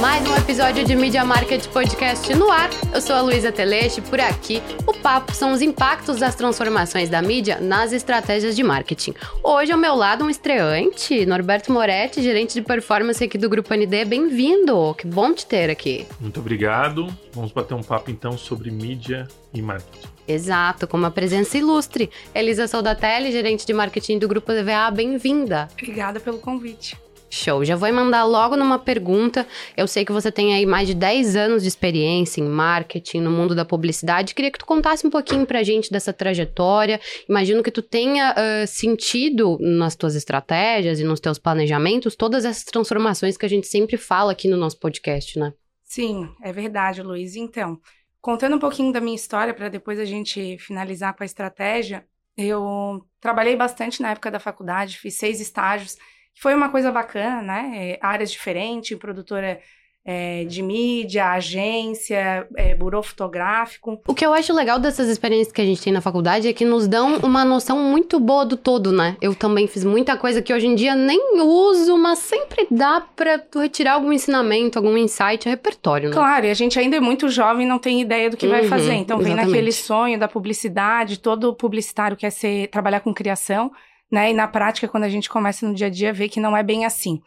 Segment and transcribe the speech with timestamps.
[0.00, 2.70] Mais um episódio de Media Market Podcast no ar.
[2.94, 4.00] Eu sou a Luísa Teleste.
[4.00, 9.12] Por aqui, o papo são os impactos das transformações da mídia nas estratégias de marketing.
[9.42, 14.04] Hoje, ao meu lado, um estreante, Norberto Moretti, gerente de performance aqui do Grupo ND.
[14.04, 14.94] Bem-vindo!
[14.94, 16.06] Que bom te ter aqui.
[16.20, 17.08] Muito obrigado.
[17.32, 20.06] Vamos bater um papo então sobre mídia e marketing.
[20.28, 22.08] Exato, com uma presença ilustre.
[22.32, 25.66] Elisa Soldatelli, gerente de marketing do Grupo EVA, bem-vinda.
[25.72, 26.96] Obrigada pelo convite.
[27.30, 27.64] Show.
[27.64, 29.46] Já vou mandar logo numa pergunta.
[29.76, 33.30] Eu sei que você tem aí mais de 10 anos de experiência em marketing, no
[33.30, 34.34] mundo da publicidade.
[34.34, 37.00] Queria que tu contasse um pouquinho pra gente dessa trajetória.
[37.28, 42.64] Imagino que tu tenha uh, sentido nas tuas estratégias e nos teus planejamentos todas essas
[42.64, 45.52] transformações que a gente sempre fala aqui no nosso podcast, né?
[45.84, 47.34] Sim, é verdade, Luiz.
[47.34, 47.80] Então,
[48.20, 52.04] contando um pouquinho da minha história para depois a gente finalizar com a estratégia,
[52.36, 55.96] eu trabalhei bastante na época da faculdade, fiz seis estágios
[56.40, 57.72] foi uma coisa bacana, né?
[57.74, 59.60] É, áreas diferentes, produtora
[60.04, 64.00] é, de mídia, agência, é, burô fotográfico.
[64.06, 66.64] O que eu acho legal dessas experiências que a gente tem na faculdade é que
[66.64, 69.16] nos dão uma noção muito boa do todo, né?
[69.20, 73.38] Eu também fiz muita coisa que hoje em dia nem uso, mas sempre dá pra
[73.38, 76.14] tu retirar algum ensinamento, algum insight, repertório, né?
[76.14, 78.52] Claro, e a gente ainda é muito jovem e não tem ideia do que uhum,
[78.52, 78.94] vai fazer.
[78.94, 79.44] Então exatamente.
[79.44, 83.70] vem naquele sonho da publicidade, todo publicitário quer ser trabalhar com criação
[84.10, 84.30] né?
[84.30, 86.62] E na prática, quando a gente começa no dia a dia, vê que não é
[86.62, 87.20] bem assim.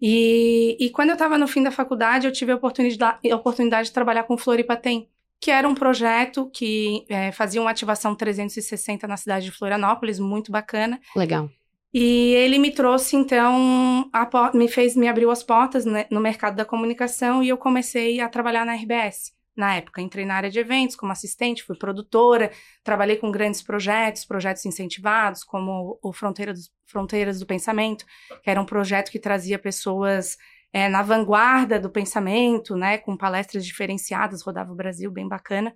[0.00, 3.88] E, e quando eu estava no fim da faculdade, eu tive a oportunidade, a oportunidade
[3.88, 5.08] de trabalhar com Floripa Tem,
[5.40, 10.50] que era um projeto que é, fazia uma ativação 360 na cidade de Florianópolis, muito
[10.50, 11.00] bacana.
[11.14, 11.48] Legal.
[11.92, 14.10] E ele me trouxe, então,
[14.52, 18.28] me fez, me abriu as portas né, no mercado da comunicação e eu comecei a
[18.28, 20.00] trabalhar na RBS na época.
[20.00, 22.50] Entrei na área de eventos como assistente, fui produtora,
[22.82, 28.04] trabalhei com grandes projetos, projetos incentivados, como o Fronteira dos, Fronteiras do Pensamento,
[28.42, 30.36] que era um projeto que trazia pessoas
[30.72, 35.74] é, na vanguarda do pensamento, né, com palestras diferenciadas, rodava o Brasil, bem bacana.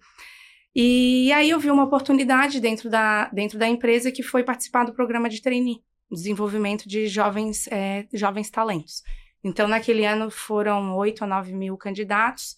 [0.75, 4.93] E aí eu vi uma oportunidade dentro da, dentro da empresa que foi participar do
[4.93, 9.03] programa de trainee, desenvolvimento de jovens, é, jovens talentos.
[9.43, 12.57] Então, naquele ano foram 8 a 9 mil candidatos,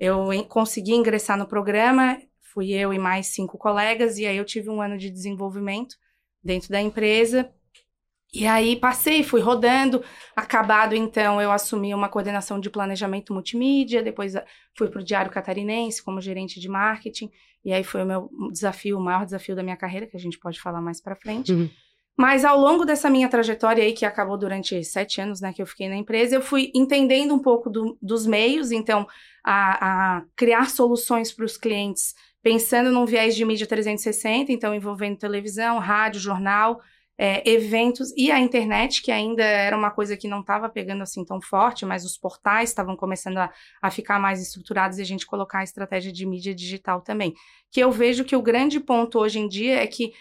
[0.00, 4.70] eu consegui ingressar no programa, fui eu e mais cinco colegas, e aí eu tive
[4.70, 5.94] um ano de desenvolvimento
[6.42, 7.52] dentro da empresa.
[8.32, 10.02] E aí passei, fui rodando.
[10.34, 14.44] Acabado, então, eu assumi uma coordenação de planejamento multimídia, depois ah,
[14.74, 17.30] fui para o Diário Catarinense como gerente de marketing.
[17.62, 20.38] E aí foi o meu desafio, o maior desafio da minha carreira, que a gente
[20.38, 21.52] pode falar mais para frente.
[21.52, 21.68] Uhum.
[22.20, 25.66] Mas ao longo dessa minha trajetória aí, que acabou durante sete anos, né, que eu
[25.66, 29.06] fiquei na empresa, eu fui entendendo um pouco do, dos meios, então,
[29.42, 35.16] a, a criar soluções para os clientes, pensando num viés de mídia 360, então envolvendo
[35.16, 36.82] televisão, rádio, jornal,
[37.16, 41.24] é, eventos e a internet, que ainda era uma coisa que não estava pegando assim
[41.24, 43.50] tão forte, mas os portais estavam começando a,
[43.80, 47.32] a ficar mais estruturados e a gente colocar a estratégia de mídia digital também.
[47.70, 50.12] Que eu vejo que o grande ponto hoje em dia é que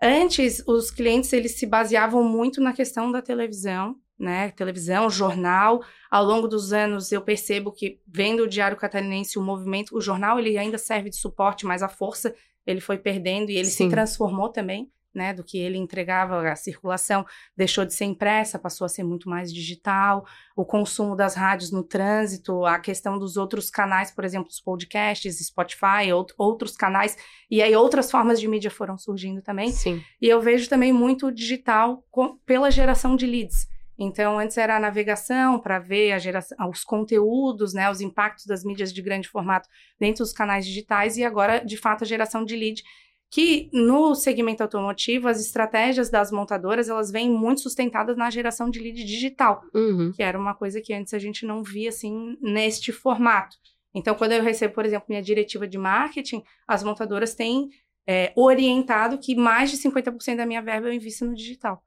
[0.00, 4.50] Antes, os clientes eles se baseavam muito na questão da televisão, né?
[4.52, 5.82] Televisão, jornal.
[6.10, 10.38] Ao longo dos anos, eu percebo que, vendo o Diário Catarinense, o movimento, o jornal
[10.38, 12.34] ele ainda serve de suporte, mas a força
[12.66, 13.84] ele foi perdendo e ele Sim.
[13.84, 17.24] se transformou também né, do que ele entregava, a circulação
[17.56, 20.24] deixou de ser impressa, passou a ser muito mais digital,
[20.56, 25.38] o consumo das rádios no trânsito, a questão dos outros canais, por exemplo, os podcasts,
[25.46, 27.16] Spotify, out outros canais,
[27.50, 29.70] e aí outras formas de mídia foram surgindo também.
[29.70, 30.02] Sim.
[30.20, 33.68] E eu vejo também muito digital com, pela geração de leads.
[34.02, 38.64] Então, antes era a navegação para ver a geração, os conteúdos, né, os impactos das
[38.64, 39.68] mídias de grande formato
[39.98, 42.82] dentro dos canais digitais, e agora, de fato, a geração de lead
[43.30, 48.80] que no segmento automotivo as estratégias das montadoras elas vêm muito sustentadas na geração de
[48.80, 50.12] lead digital, uhum.
[50.12, 53.56] que era uma coisa que antes a gente não via assim neste formato.
[53.94, 57.70] Então, quando eu recebo, por exemplo, minha diretiva de marketing, as montadoras têm
[58.06, 61.82] é, orientado que mais de 50% da minha verba eu invisto no digital,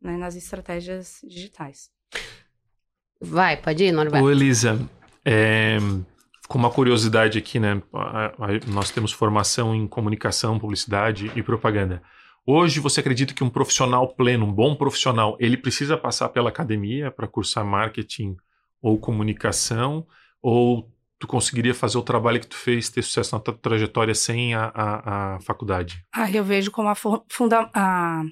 [0.00, 1.90] né, nas estratégias digitais.
[3.20, 4.24] Vai, pode ir, Norberto.
[4.24, 4.78] Ô, Elisa,
[5.24, 5.78] é,
[6.48, 7.82] com uma curiosidade aqui, né?
[8.66, 12.02] Nós temos formação em comunicação, publicidade e propaganda.
[12.46, 17.10] Hoje, você acredita que um profissional pleno, um bom profissional, ele precisa passar pela academia
[17.10, 18.36] para cursar marketing
[18.80, 20.06] ou comunicação?
[20.40, 20.88] Ou
[21.18, 24.70] tu conseguiria fazer o trabalho que tu fez, ter sucesso na tua trajetória sem a,
[24.72, 26.04] a, a faculdade?
[26.14, 28.22] Ah, eu vejo como a, funda a,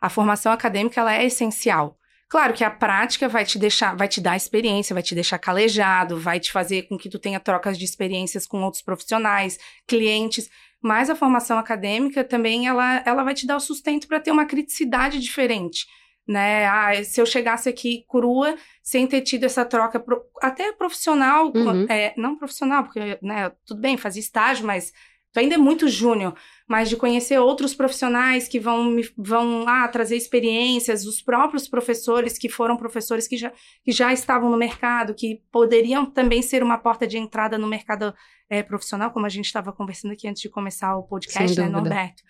[0.00, 1.96] a formação acadêmica ela é essencial.
[2.32, 6.18] Claro que a prática vai te deixar, vai te dar experiência, vai te deixar calejado,
[6.18, 10.48] vai te fazer com que tu tenha trocas de experiências com outros profissionais, clientes,
[10.82, 14.46] mas a formação acadêmica também ela, ela vai te dar o sustento para ter uma
[14.46, 15.84] criticidade diferente.
[16.26, 16.66] né?
[16.66, 21.84] Ah, se eu chegasse aqui crua, sem ter tido essa troca, pro, até profissional, Uhum.
[21.90, 24.92] é, não profissional, porque, né, tudo bem, fazia estágio, mas
[25.40, 26.34] ainda é muito júnior,
[26.68, 32.38] mas de conhecer outros profissionais que vão, me, vão ah, trazer experiências, os próprios professores
[32.38, 33.52] que foram professores que já,
[33.84, 38.14] que já estavam no mercado, que poderiam também ser uma porta de entrada no mercado
[38.48, 41.68] é, profissional, como a gente estava conversando aqui antes de começar o podcast, né.
[41.68, 42.22] Norberto?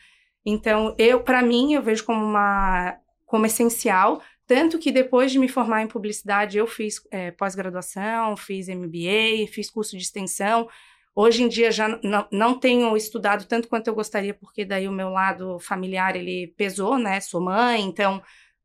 [0.45, 2.97] Então, eu, para mim, eu vejo como uma
[3.27, 8.69] como essencial, tanto que depois de me formar em publicidade, eu fiz é, pós-graduação, fiz
[8.69, 10.69] MBA, fiz curso de extensão.
[11.15, 14.93] Hoje em dia já não, não tenho estudado tanto quanto eu gostaria, porque daí o
[14.93, 17.21] meu lado familiar ele pesou, né?
[17.21, 18.23] Sou mãe, então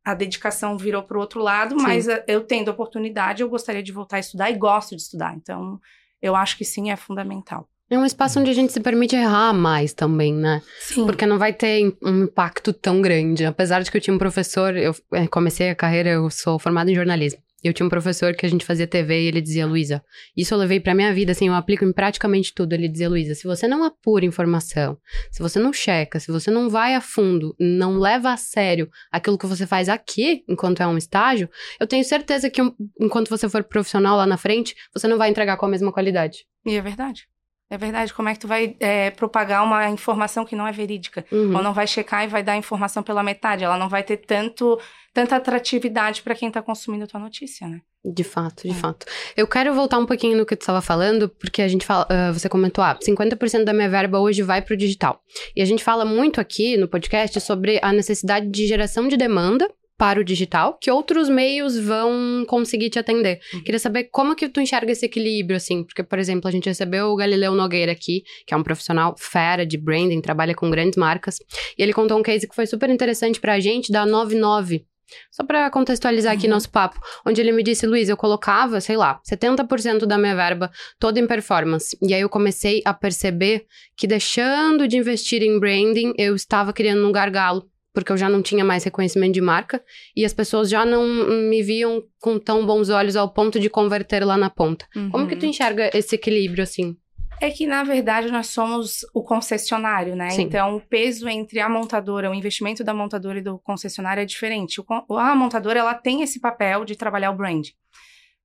[0.08, 3.92] a dedicação virou para o outro lado, mas eh, eu tendo oportunidade, eu gostaria de
[3.92, 5.36] voltar a estudar e gosto de estudar.
[5.36, 5.78] Então,
[6.22, 7.68] eu acho que sim, é fundamental.
[7.90, 10.62] É um espaço onde a gente se permite errar mais também, né?
[10.80, 11.06] Sim.
[11.06, 13.46] Porque não vai ter um impacto tão grande.
[13.46, 16.90] Apesar de que eu tinha um professor, eu eh, comecei a carreira, eu sou formada
[16.90, 17.42] em jornalismo.
[17.64, 20.04] Eu tinha um professor que a gente fazia TV e ele dizia, Luísa,
[20.36, 22.74] isso eu levei pra minha vida, assim, eu aplico em praticamente tudo.
[22.74, 24.98] Ele dizia, Luísa, se você não apura informação,
[25.32, 29.38] se você não checa, se você não vai a fundo, não leva a sério aquilo
[29.38, 31.50] que você faz aqui, enquanto é um estágio,
[31.80, 35.30] eu tenho certeza que um- enquanto você for profissional lá na frente, você não vai
[35.30, 36.46] entregar com a mesma qualidade.
[36.66, 37.28] E é verdade.
[37.70, 38.14] É verdade.
[38.14, 41.26] Como é que tu vai é, propagar uma informação que não é verídica?
[41.32, 41.56] Uhum.
[41.56, 43.64] Ou não vai checar e vai dar a informação pela metade?
[43.64, 44.80] Ela não vai ter tanto,
[45.14, 47.82] tanta atratividade para quem está consumindo a tua notícia, né?
[48.06, 48.74] De fato, de É.
[48.74, 49.06] fato.
[49.36, 52.32] Eu quero voltar um pouquinho no que tu estava falando, porque a gente fala, ah,
[52.32, 55.22] você comentou, ah, 50% da minha verba hoje vai para o digital.
[55.54, 59.70] E a gente fala muito aqui no podcast sobre a necessidade de geração de demanda
[59.98, 63.40] para o digital, que outros meios vão conseguir te atender.
[63.66, 67.08] Queria saber como que tu enxerga esse equilíbrio, assim, porque, por exemplo, a gente recebeu
[67.08, 71.38] o Galileu Nogueira aqui, que é um profissional fera de branding, trabalha com grandes marcas,
[71.78, 74.86] e ele contou um case que foi super interessante pra gente, da 99.
[75.32, 76.54] Só pra contextualizar aqui Uhum.
[76.54, 80.70] nosso papo, onde ele me disse, Luiz, eu colocava, sei lá, 70% da minha verba
[81.00, 81.98] toda em performance.
[82.02, 83.66] E aí eu comecei a perceber
[83.96, 87.64] que deixando de investir em branding, eu estava criando um gargalo,
[87.98, 89.84] porque eu já não tinha mais reconhecimento de marca
[90.16, 91.08] e as pessoas já não
[91.50, 94.86] me viam com tão bons olhos ao ponto de converter lá na ponta.
[95.12, 95.50] Como que tu Uhum.
[95.50, 96.96] enxerga esse equilíbrio assim?
[97.42, 100.30] É que, na verdade, nós somos o concessionário, né?
[100.30, 100.44] Sim.
[100.44, 104.80] Então, o peso entre a montadora, o investimento da montadora e do concessionário é diferente.
[104.80, 107.66] O a montadora, ela tem esse papel de trabalhar o brand.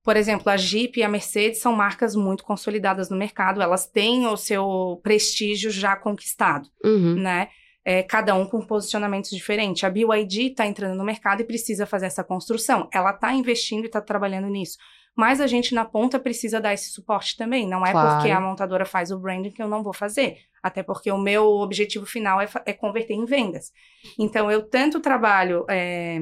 [0.03, 4.25] Por exemplo, a Jeep e a Mercedes são marcas muito consolidadas no mercado, elas têm
[4.25, 7.13] o seu prestígio já conquistado, Uhum.
[7.15, 7.49] né?
[7.85, 9.83] É, cada um com posicionamentos diferentes.
[9.83, 12.87] A BYD está entrando no mercado e precisa fazer essa construção.
[12.93, 14.77] Ela está investindo e está trabalhando nisso.
[15.15, 17.67] Mas a gente na ponta precisa dar esse suporte também.
[17.67, 18.15] Não é Claro.
[18.15, 20.37] porque a montadora faz o branding que eu não vou fazer.
[20.63, 23.71] Até porque o meu objetivo final é, é converter em vendas.
[24.17, 26.19] Então, eu tanto trabalho é,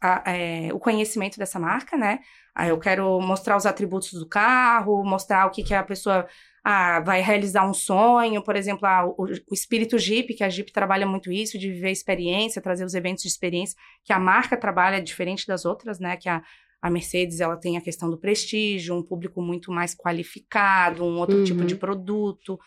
[0.00, 2.20] a- é, o conhecimento dessa marca, né?
[2.66, 6.26] Eu quero mostrar os atributos do carro, mostrar o que, que a pessoa
[6.70, 10.70] ah, vai realizar um sonho, por exemplo, ah, o, o espírito Jeep, que a Jeep
[10.72, 15.00] trabalha muito isso, de viver experiência, trazer os eventos de experiência, que a marca trabalha
[15.02, 16.16] diferente das outras, né?
[16.16, 16.42] Que a,
[16.82, 21.38] a Mercedes ela tem a questão do prestígio, um público muito mais qualificado, um outro
[21.38, 21.44] Uhum.
[21.44, 22.58] tipo de produto.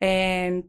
[0.00, 0.62] É,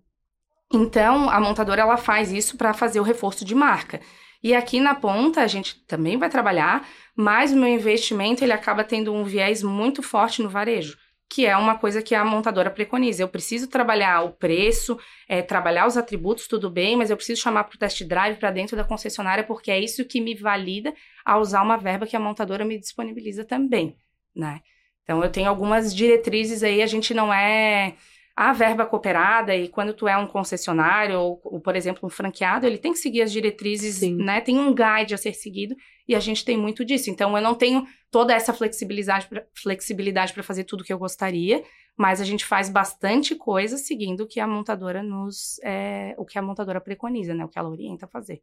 [0.74, 4.00] Então, a montadora ela faz isso para fazer o reforço de marca.
[4.44, 8.84] E aqui na ponta a gente também vai trabalhar, mas o meu investimento ele acaba
[8.84, 10.98] tendo um viés muito forte no varejo,
[11.30, 13.24] que é uma coisa que a montadora preconiza.
[13.24, 14.98] Eu preciso trabalhar o preço,
[15.28, 18.52] é, trabalhar os atributos, tudo bem, mas eu preciso chamar para o test drive para
[18.52, 20.94] dentro da concessionária, porque é isso que me valida
[21.26, 23.98] a usar uma verba que a montadora me disponibiliza também,
[24.36, 24.62] né?
[25.04, 27.96] Então eu tenho algumas diretrizes aí, a gente não é
[28.36, 32.66] a verba cooperada e quando tu é um concessionário ou, ou, por exemplo, um franqueado,
[32.66, 34.18] ele tem que seguir as diretrizes, Sim.
[34.18, 34.42] né?
[34.42, 35.74] Tem um guide a ser seguido
[36.06, 37.10] e a gente tem muito disso.
[37.10, 41.64] Então eu não tenho toda essa flexibilidade pra, flexibilidade para fazer tudo que eu gostaria,
[41.96, 46.38] mas a gente faz bastante coisa seguindo o que a montadora nos é, o que
[46.38, 47.46] a montadora preconiza, né?
[47.46, 48.42] O que ela orienta a fazer.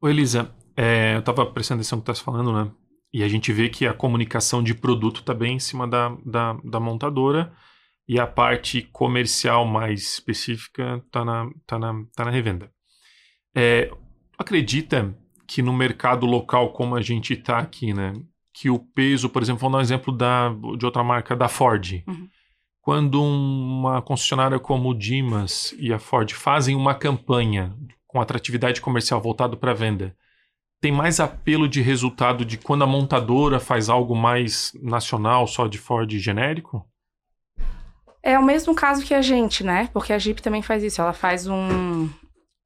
[0.00, 2.70] Ô Elisa, é, eu estava prestando atenção no que tu estás falando, né?
[3.12, 6.52] E a gente vê que a comunicação de produto está bem em cima da, da,
[6.62, 7.52] da montadora
[8.08, 12.72] e a parte comercial mais específica está na, tá na, tá na revenda.
[13.54, 13.90] É,
[14.38, 15.14] acredita
[15.46, 18.14] que no mercado local, como a gente está aqui, né?
[18.52, 20.48] Que o peso, por exemplo, vamos dar um exemplo da,
[20.78, 22.02] de outra marca, da Ford.
[22.06, 22.28] Uhum.
[22.80, 29.20] Quando uma concessionária como o Dimas e a Ford fazem uma campanha com atratividade comercial
[29.20, 30.16] voltado para venda,
[30.80, 35.76] tem mais apelo de resultado de quando a montadora faz algo mais nacional, só de
[35.76, 36.86] Ford genérico?
[38.22, 39.88] É o mesmo caso que a gente, né?
[39.92, 41.00] Porque a Jeep também faz isso.
[41.00, 42.08] Ela faz um,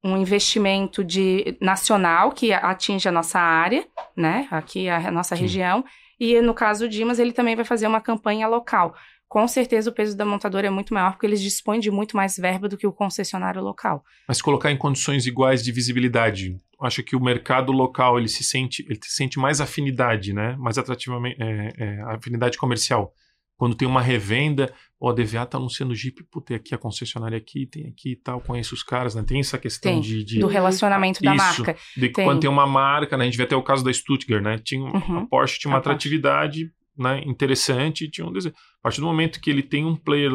[0.03, 4.47] um investimento de nacional que atinge a nossa área, né?
[4.51, 5.43] Aqui a, nossa Sim.
[5.43, 5.85] região.
[6.19, 8.95] E no caso do Dimas, ele também vai fazer uma campanha local.
[9.27, 12.37] Com certeza o peso da montadora é muito maior porque eles dispõem de muito mais
[12.37, 14.03] verba do que o concessionário local.
[14.27, 18.85] Mas colocar em condições iguais de visibilidade, acho que o mercado local ele se sente,
[18.87, 20.55] ele sente mais afinidade, né?
[20.59, 23.11] Mais atrativamente, é, é, afinidade comercial
[23.57, 24.73] quando tem uma revenda,
[25.09, 28.73] a DVA tá anunciando Jeep, tem aqui a concessionária aqui, tem aqui e tal, conheço
[28.73, 29.23] os caras, né?
[29.23, 31.75] Tem essa questão tem, de, de, Do relacionamento Isso, da marca.
[31.95, 32.25] De tem.
[32.25, 33.23] quando tem uma marca, né?
[33.23, 34.57] A gente vê até o caso da Stuttgart, né?
[34.63, 35.19] Tinha, uhum.
[35.19, 38.55] A Porsche tinha uma a atratividade né, interessante, tinha um desejo.
[38.79, 40.31] A partir do momento que ele tem um player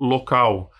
[0.00, 0.70] local,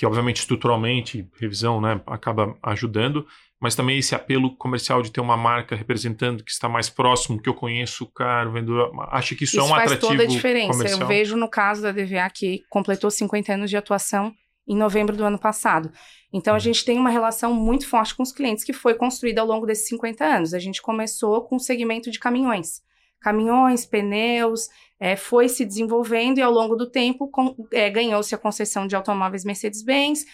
[0.00, 3.26] que obviamente estruturalmente, revisão, né, acaba ajudando,
[3.60, 7.46] mas também esse apelo comercial de ter uma marca representando que está mais próximo, que
[7.46, 10.22] eu conheço o cara, o vendedor, acho que isso, isso é um faz atrativo toda
[10.22, 10.72] a diferença.
[10.72, 11.00] Comercial.
[11.02, 14.34] Eu vejo no caso da DVA que completou 50 anos de atuação
[14.66, 15.92] em novembro do ano passado.
[16.32, 16.60] Então a uhum.
[16.60, 19.86] gente tem uma relação muito forte com os clientes que foi construída ao longo desses
[19.88, 20.54] 50 anos.
[20.54, 22.80] A gente começou com o segmento de caminhões.
[23.20, 27.30] Caminhões, pneus, é, foi se desenvolvendo e ao longo do tempo
[27.72, 30.24] é, ganhou-se a concessão de automóveis Mercedes-Benz,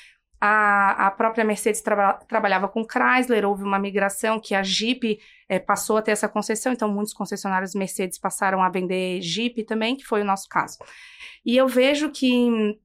[0.40, 5.59] a, a própria Mercedes traba, trabalhava com Chrysler, houve uma migração que a Jeep é,
[5.59, 10.05] passou a ter essa concessão, então muitos concessionários Mercedes passaram a vender Jeep também, que
[10.05, 10.78] foi o nosso caso.
[11.45, 12.78] E eu vejo que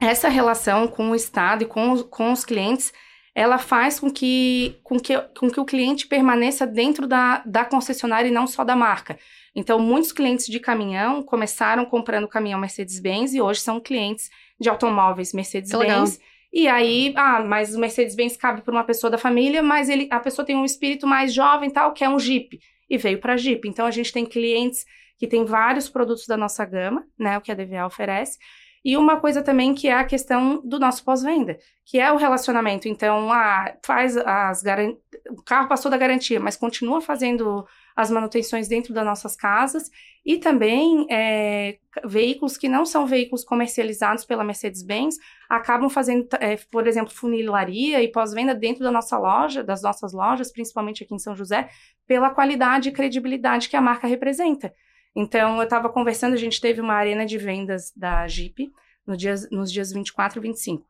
[0.00, 2.92] essa relação com o Estado e com, com os clientes,
[3.34, 8.28] ela faz com que, com, que, com que o cliente permaneça dentro da, da concessionária
[8.28, 9.18] e não só da marca.
[9.54, 15.32] Então, muitos clientes de caminhão começaram comprando caminhão Mercedes-Benz e hoje são clientes de automóveis
[15.32, 16.20] Mercedes-Benz
[16.52, 20.20] e aí, ah, mas o Mercedes-Benz cabe para uma pessoa da família, mas ele, a
[20.20, 22.60] pessoa tem um espírito mais jovem tal, que é um Jeep.
[22.90, 23.66] E veio para Jeep.
[23.66, 24.84] Então, a gente tem clientes
[25.16, 28.38] que tem vários produtos da nossa gama, né, o que a DVA oferece.
[28.84, 32.88] E uma coisa também que é a questão do nosso pós-venda, que é o relacionamento.
[32.88, 34.94] Então, ah, faz as garan...
[35.30, 39.90] o carro passou da garantia, mas continua fazendo as manutenções dentro das nossas casas
[40.24, 45.16] e também é, veículos que não são veículos comercializados pela Mercedes-Benz
[45.48, 50.50] acabam fazendo, é, por exemplo, funilaria e pós-venda dentro da nossa loja, das nossas lojas,
[50.50, 51.68] principalmente aqui em São José,
[52.06, 54.72] pela qualidade e credibilidade que a marca representa.
[55.14, 58.72] Então, eu estava conversando, a gente teve uma arena de vendas da Jeep
[59.06, 60.86] no dias, nos dias 24 e 25.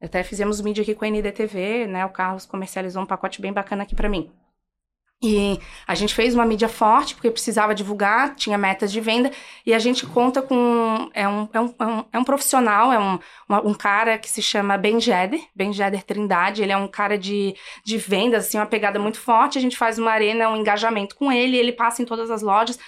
[0.00, 2.06] Até fizemos mídia aqui com a NDTV, né?
[2.06, 4.30] O Carlos comercializou um pacote bem bacana aqui para mim.
[5.20, 9.32] E a gente fez uma mídia forte, porque precisava divulgar, tinha metas de venda,
[9.66, 11.10] e a gente conta com.
[11.12, 13.18] É um, é um, é um, é profissional, é um,
[13.64, 17.56] um cara que se chama Ben Jeder, Ben Jeder Trindade, ele é um cara de,
[17.84, 19.58] de vendas, assim, uma pegada muito forte.
[19.58, 22.78] A gente faz uma arena, um engajamento com ele, ele passa em todas as lojas.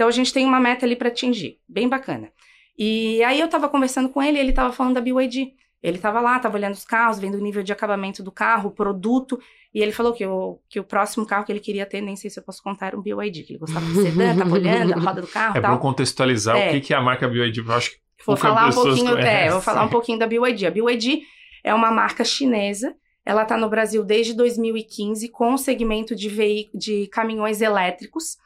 [0.00, 2.32] Então a gente tem uma meta ali para atingir, bem bacana.
[2.78, 5.52] E aí eu tava conversando com ele, ele tava falando da BYD.
[5.82, 8.72] Ele estava lá, estava olhando os carros, vendo o nível de acabamento do carro, o
[8.72, 9.38] produto,
[9.74, 12.30] e ele falou que o, que o próximo carro que ele queria ter, nem sei
[12.30, 14.96] se eu posso contar, era um BYD, que ele gostava de sedã, estava olhando a
[14.96, 16.74] roda do carro É bom contextualizar é.
[16.74, 19.60] o que é a marca BYD, eu acho que Vou falar um pouquinho, é, vou
[19.60, 20.66] falar um pouquinho da BYD.
[20.66, 21.24] A BYD
[21.62, 27.06] é uma marca chinesa, ela está no Brasil desde 2015 com o segmento de, de
[27.08, 28.38] caminhões elétricos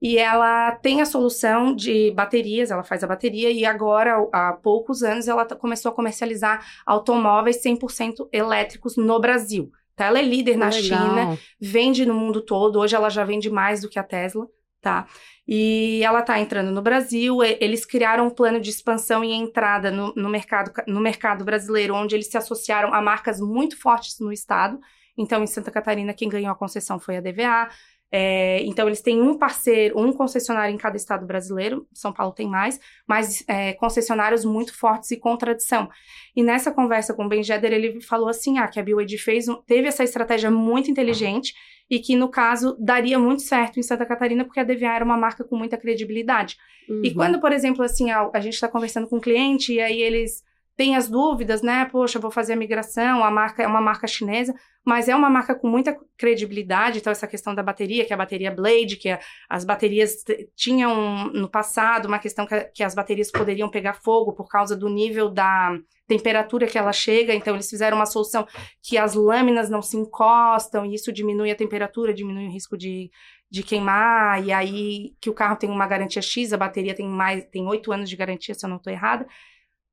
[0.00, 5.02] e ela tem a solução de baterias, ela faz a bateria e agora, há poucos
[5.02, 9.70] anos, ela começou a comercializar automóveis 100% elétricos no Brasil.
[9.94, 10.06] Tá?
[10.06, 10.82] Ela é líder na Legal.
[10.82, 14.46] China, vende no mundo todo, hoje ela já vende mais do que a Tesla,
[14.80, 15.06] tá?
[15.46, 20.14] E ela está entrando no Brasil, eles criaram um plano de expansão e entrada no,
[20.14, 24.80] no, mercado, no mercado brasileiro, onde eles se associaram a marcas muito fortes no estado,
[25.20, 27.68] então, em Santa Catarina, quem ganhou a concessão foi a DVA.
[28.12, 32.48] É, então, eles têm um parceiro, um concessionário em cada estado brasileiro, São Paulo tem
[32.48, 35.88] mais, mas é, concessionários muito fortes e com tradição.
[36.34, 39.46] E nessa conversa com o Ben Jeder, ele falou assim: ah, que a BioEd fez,
[39.66, 41.54] teve essa estratégia muito inteligente
[41.88, 45.16] e que, no caso, daria muito certo em Santa Catarina, porque a DVA era uma
[45.16, 46.56] marca com muita credibilidade.
[46.88, 47.02] Uhum.
[47.04, 50.00] E quando, por exemplo, assim, a, a gente está conversando com um cliente e aí
[50.00, 50.44] eles
[50.76, 51.84] tem as dúvidas, né?
[51.84, 55.54] Poxa, vou fazer a migração, a marca é uma marca chinesa, mas é uma marca
[55.54, 56.98] com muita credibilidade.
[56.98, 60.24] Então, essa questão da bateria, que é a bateria Blade, que é, as baterias
[60.56, 64.88] tinham no passado uma questão que, que as baterias poderiam pegar fogo por causa do
[64.88, 67.34] nível da temperatura que ela chega.
[67.34, 68.46] Então, eles fizeram uma solução
[68.82, 73.10] que as lâminas não se encostam, e isso diminui a temperatura, diminui o risco de,
[73.50, 77.44] de queimar, e aí que o carro tem uma garantia X, a bateria tem mais,
[77.46, 79.26] tem oito anos de garantia, se eu não estou errada.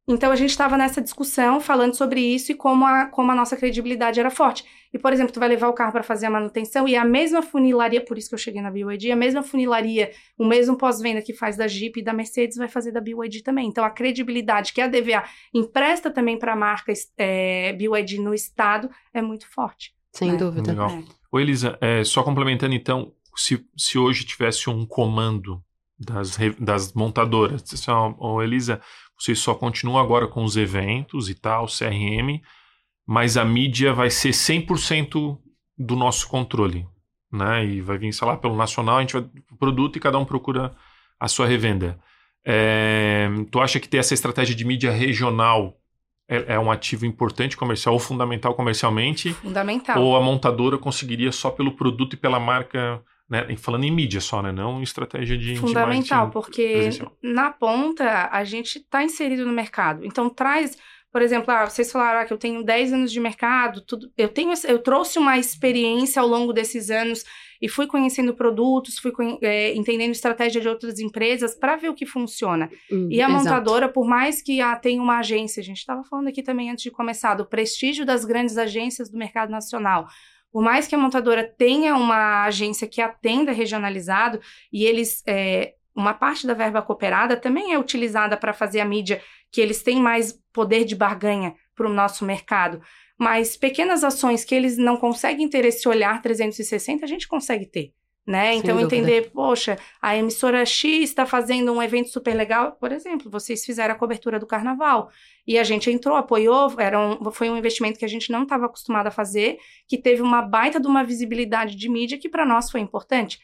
[0.08, 3.58] Então a gente estava nessa discussão falando sobre isso e como a, como a nossa
[3.58, 4.64] credibilidade era forte.
[4.94, 7.42] E, por exemplo, tu vai levar o carro para fazer a manutenção e a mesma
[7.42, 11.34] funilaria, por isso que eu cheguei na BYD, a mesma funilaria, o mesmo pós-venda que
[11.34, 13.68] faz da Jeep e da Mercedes vai fazer da BYD também.
[13.68, 18.90] Então a credibilidade que a DVA empresta também para a marca é, BYD no estado
[19.14, 19.94] é muito forte.
[20.14, 20.36] Sem É.
[20.38, 20.72] dúvida.
[20.72, 20.90] Legal.
[20.90, 21.04] É.
[21.30, 25.62] Ô, Elisa, é, só complementando então, se, se hoje tivesse um comando
[26.00, 28.80] das, das montadoras, assim, ó, ô, Elisa,
[29.18, 32.42] vocês só continuam agora com os eventos e tal, CRM,
[33.06, 35.38] mas a mídia vai ser 100%
[35.78, 36.86] do nosso controle,
[37.32, 37.66] né?
[37.66, 40.26] E vai vir, sei lá, pelo nacional, a gente vai pro produto e cada um
[40.26, 40.76] procura
[41.20, 42.00] a sua revenda.
[42.46, 45.78] É, tu acha que ter essa estratégia de mídia regional
[46.28, 49.34] é, é um ativo importante comercial ou fundamental comercialmente?
[49.34, 50.02] Fundamental.
[50.02, 53.46] Ou a montadora conseguiria só pelo produto e pela marca, né?
[53.50, 54.52] e Falando em mídia só, né?
[54.52, 57.18] Não em estratégia de de Fundamental, marketing porque presencial.
[57.22, 60.06] na ponta a gente está inserido no mercado.
[60.06, 60.78] Então traz,
[61.12, 64.30] por exemplo, ah, vocês falaram ah, que eu tenho 10 anos de mercado, tudo, eu
[64.30, 67.24] tenho, eu trouxe uma experiência ao longo desses anos
[67.62, 72.06] e fui conhecendo produtos, fui eh, entendendo estratégia de outras empresas para ver o que
[72.06, 72.70] funciona.
[72.92, 73.34] Hum, E a exato.
[73.34, 76.84] montadora, por mais que ah, tenha uma agência, a gente estava falando aqui também antes
[76.84, 80.06] de começar, do prestígio das grandes agências do mercado nacional.
[80.52, 84.40] Por mais que a montadora tenha uma agência que atenda regionalizado
[84.72, 85.24] e eles.
[85.28, 89.20] é, uma parte da verba cooperada também é utilizada para fazer a mídia,
[89.52, 92.80] que eles têm mais poder de barganha para o nosso mercado.
[93.18, 97.94] Mas pequenas ações que eles não conseguem ter esse olhar 360, a gente consegue ter.
[98.28, 98.50] Né?
[98.52, 98.94] Sem Então, dúvida.
[98.94, 102.74] entender, poxa, a emissora X está fazendo um evento super legal.
[102.74, 105.10] Por exemplo, vocês fizeram a cobertura do carnaval.
[105.48, 108.66] E a gente entrou, apoiou, era um, foi um investimento que a gente não estava
[108.66, 109.58] acostumado a fazer,
[109.88, 113.40] que teve uma baita de uma visibilidade de mídia que para nós foi importante.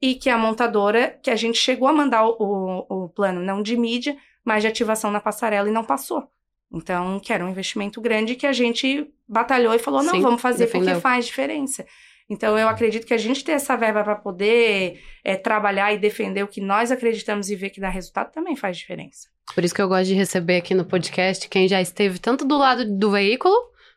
[0.00, 3.60] E que a montadora, que a gente chegou a mandar o, o, o plano não
[3.60, 6.30] de mídia, mas de ativação na passarela e não passou.
[6.72, 10.40] Então, que era um investimento grande que a gente batalhou e falou: não, Sim, vamos
[10.40, 10.86] fazer defendeu.
[10.90, 11.84] porque faz diferença.
[12.30, 16.42] Então, eu acredito que a gente ter essa verba para poder é, trabalhar e defender
[16.42, 19.28] o que nós acreditamos e ver que dá resultado também faz diferença.
[19.54, 22.58] Por isso que eu gosto de receber aqui no podcast quem já esteve tanto do
[22.58, 23.54] lado do veículo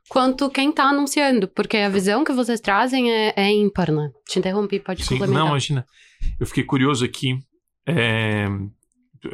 [0.10, 4.10] quanto quem tá anunciando, porque a visão que vocês trazem é, é ímpar, né?
[4.28, 5.44] Te interrompi, pode Sim, complementar.
[5.44, 5.86] não, imagina.
[6.40, 7.38] Eu fiquei curioso aqui,
[7.88, 8.46] é,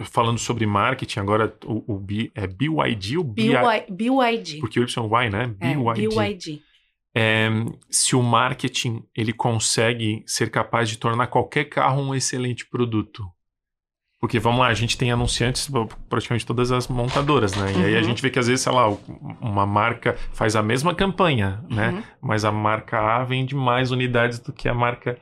[0.06, 3.50] falando sobre marketing, agora o, o B, é BYD ou BI?
[3.50, 4.60] BY, BYD.
[4.60, 5.55] Porque o Y, né?
[5.60, 6.62] É, BYD.
[7.20, 7.50] É,
[7.90, 13.24] se o marketing ele consegue ser capaz de tornar qualquer carro um excelente produto.
[14.20, 17.72] Porque vamos lá, a gente tem anunciantes pra praticamente todas as montadoras, né?
[17.72, 18.03] E aí a Uhum.
[18.03, 18.88] gente vê que às vezes, sei lá,
[19.42, 21.90] uma marca faz a mesma campanha, né?
[21.90, 22.03] Uhum.
[22.22, 25.18] Mas a marca A vende mais unidades do que a marca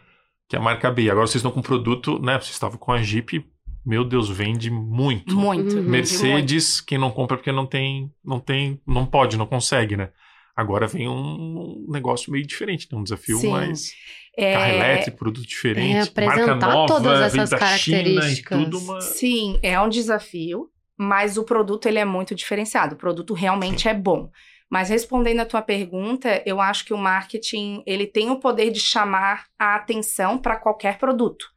[0.50, 1.10] que a marca B.
[1.10, 2.34] Agora vocês estão com produto, né?
[2.34, 3.44] Vocês estavam com a Jeep,
[3.86, 5.36] meu Deus, vende muito.
[5.36, 5.76] Muito.
[5.78, 5.84] Uhum.
[5.84, 10.10] Mercedes, quem não compra porque não tem, não tem, não pode, não consegue, né?
[10.56, 12.98] Agora vem um negócio meio diferente, né?
[12.98, 13.50] um desafio Sim.
[13.50, 13.92] mais
[14.38, 18.64] É, carro elétrico, produto diferente, É, apresentar marca nova, todas essas China características.
[18.64, 19.02] tudo uma...
[19.02, 22.96] Sim, é um desafio, mas o produto ele é muito diferenciado.
[22.96, 24.30] O produto realmente é bom.
[24.70, 28.80] Mas respondendo a tua pergunta, eu acho que o marketing ele tem o poder de
[28.80, 31.48] chamar a atenção para qualquer produto.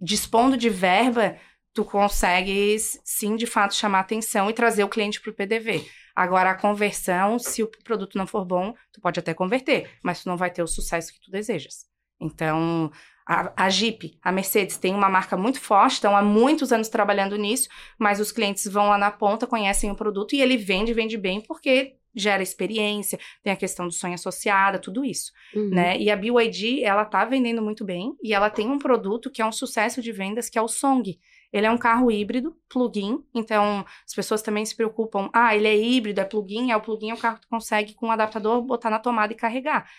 [0.00, 1.36] Dispondo de verba,
[1.72, 5.84] tu consegues sim de fato chamar a atenção e trazer o cliente para o PDV.
[6.14, 10.28] Agora a conversão, se o produto não for bom, tu pode até converter, mas tu
[10.28, 11.88] não vai ter o sucesso que tu desejas.
[12.20, 12.90] Então,
[13.26, 17.36] a, a Jeep, a Mercedes tem uma marca muito forte, estão há muitos anos trabalhando
[17.36, 17.68] nisso,
[17.98, 21.40] mas os clientes vão lá na ponta, conhecem o produto e ele vende, vende bem
[21.40, 25.70] porque gera experiência, tem a questão do sonho associada, tudo isso, Uhum.
[25.70, 25.96] né?
[25.96, 29.46] E a BYD, ela tá vendendo muito bem e ela tem um produto que é
[29.46, 31.16] um sucesso de vendas, que é o Song.
[31.52, 35.76] Ele é um carro híbrido, plug-in, então as pessoas também se preocupam, ah, ele é
[35.76, 38.62] híbrido, é plug-in, é o plug-in é o carro que tu consegue com um adaptador
[38.62, 39.90] botar na tomada e carregar.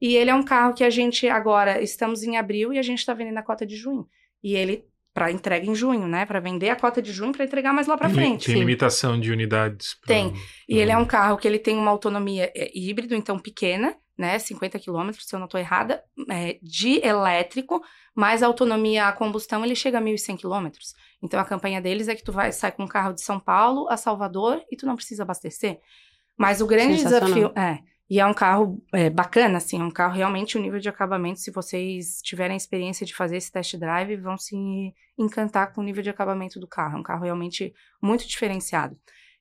[0.00, 2.98] E ele é um carro que a gente agora estamos em abril e a gente
[2.98, 4.08] está vendendo a cota de junho.
[4.42, 4.84] E ele
[5.18, 6.24] para entrega em junho, né?
[6.24, 8.46] Para vender a cota de junho para entregar mais lá para frente.
[8.46, 8.60] Tem sim.
[8.60, 9.94] limitação de unidades.
[9.94, 10.32] pra- Tem.
[10.68, 14.38] E ele é um carro que ele tem uma autonomia é, híbrido, então pequena, né?
[14.38, 16.00] 50 quilômetros, se eu não estou errada,
[16.30, 17.82] é, de elétrico,
[18.14, 20.94] mas a autonomia a combustão ele chega a 1.100 quilômetros.
[21.20, 23.88] Então a campanha deles é que tu vai sai com um carro de São Paulo
[23.90, 25.80] a Salvador e tu não precisa abastecer.
[26.36, 30.14] Mas o grande desafio é e é um carro é, bacana, assim, é um carro
[30.14, 31.40] realmente o nível de acabamento.
[31.40, 34.56] Se vocês tiverem a experiência de fazer esse test drive, vão se
[35.18, 36.96] encantar com o nível de acabamento do carro.
[36.96, 38.98] É um carro realmente muito diferenciado.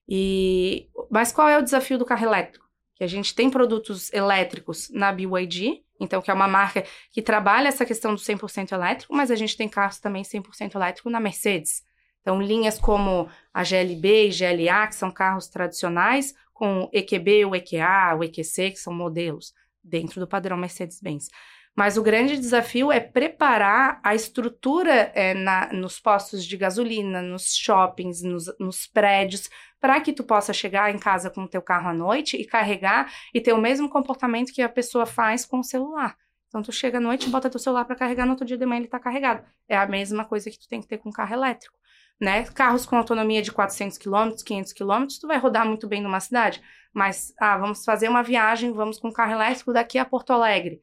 [0.08, 2.66] E mas qual é o desafio do carro elétrico?
[2.96, 7.70] Que a gente tem produtos elétricos na BYD, então que é uma marca que trabalha
[7.70, 11.84] essa questão do 100% elétrico, mas a gente tem carros também 100% elétrico na Mercedes.
[12.28, 17.56] Então linhas como a GLB e GLA, que são carros tradicionais, com o EQB, o
[17.56, 21.30] EQA, o EQC, que são modelos dentro do padrão Mercedes-Benz.
[21.74, 27.56] Mas o grande desafio é preparar a estrutura é, na, nos postos de gasolina, nos
[27.56, 31.88] shoppings, nos, nos prédios, para que tu possa chegar em casa com o teu carro
[31.88, 35.64] à noite e carregar e ter o mesmo comportamento que a pessoa faz com o
[35.64, 36.18] celular.
[36.50, 38.80] Então tu chega à noite, bota teu celular para carregar, no outro dia de manhã
[38.80, 39.46] ele está carregado.
[39.66, 41.78] É a mesma coisa que tu tem que ter com carro elétrico,
[42.20, 42.44] né?
[42.46, 46.62] Carros com autonomia de 400 km, 500 km, tu vai rodar muito bem numa cidade,
[46.94, 50.82] mas ah, vamos fazer uma viagem, vamos com carro elétrico daqui a Porto Alegre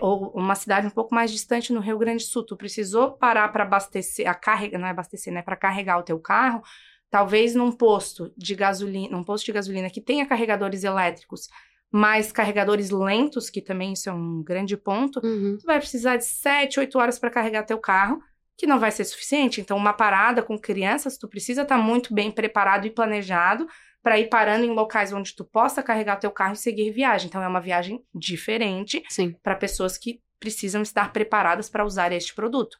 [0.00, 3.48] ou uma cidade um pouco mais distante no Rio Grande do Sul, tu precisou parar
[3.48, 6.62] para abastecer, a carga, não é abastecer, né, para carregar o teu carro,
[7.10, 11.48] talvez num posto de gasolina, num posto de gasolina que tenha carregadores elétricos,
[11.90, 15.58] mas carregadores lentos, que também isso é um grande ponto, uhum.
[15.58, 18.22] tu vai precisar de 7, 8 horas para carregar teu carro,
[18.56, 19.60] que não vai ser suficiente.
[19.60, 23.66] Então, uma parada com crianças, tu precisa estar tá muito bem preparado e planejado
[24.02, 27.28] para ir parando em locais onde tu possa carregar teu carro e seguir viagem.
[27.28, 29.02] Então é uma viagem diferente
[29.42, 32.76] para pessoas que precisam estar preparadas para usar este produto.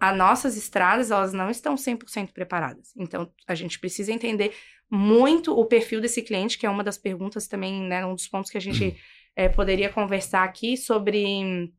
[0.00, 2.94] As nossas estradas, elas não estão 100% preparadas.
[2.96, 4.54] Então, a gente precisa entender
[4.90, 8.50] muito o perfil desse cliente, que é uma das perguntas também, né, um dos pontos
[8.50, 8.96] que a gente
[9.36, 11.70] é, poderia conversar aqui sobre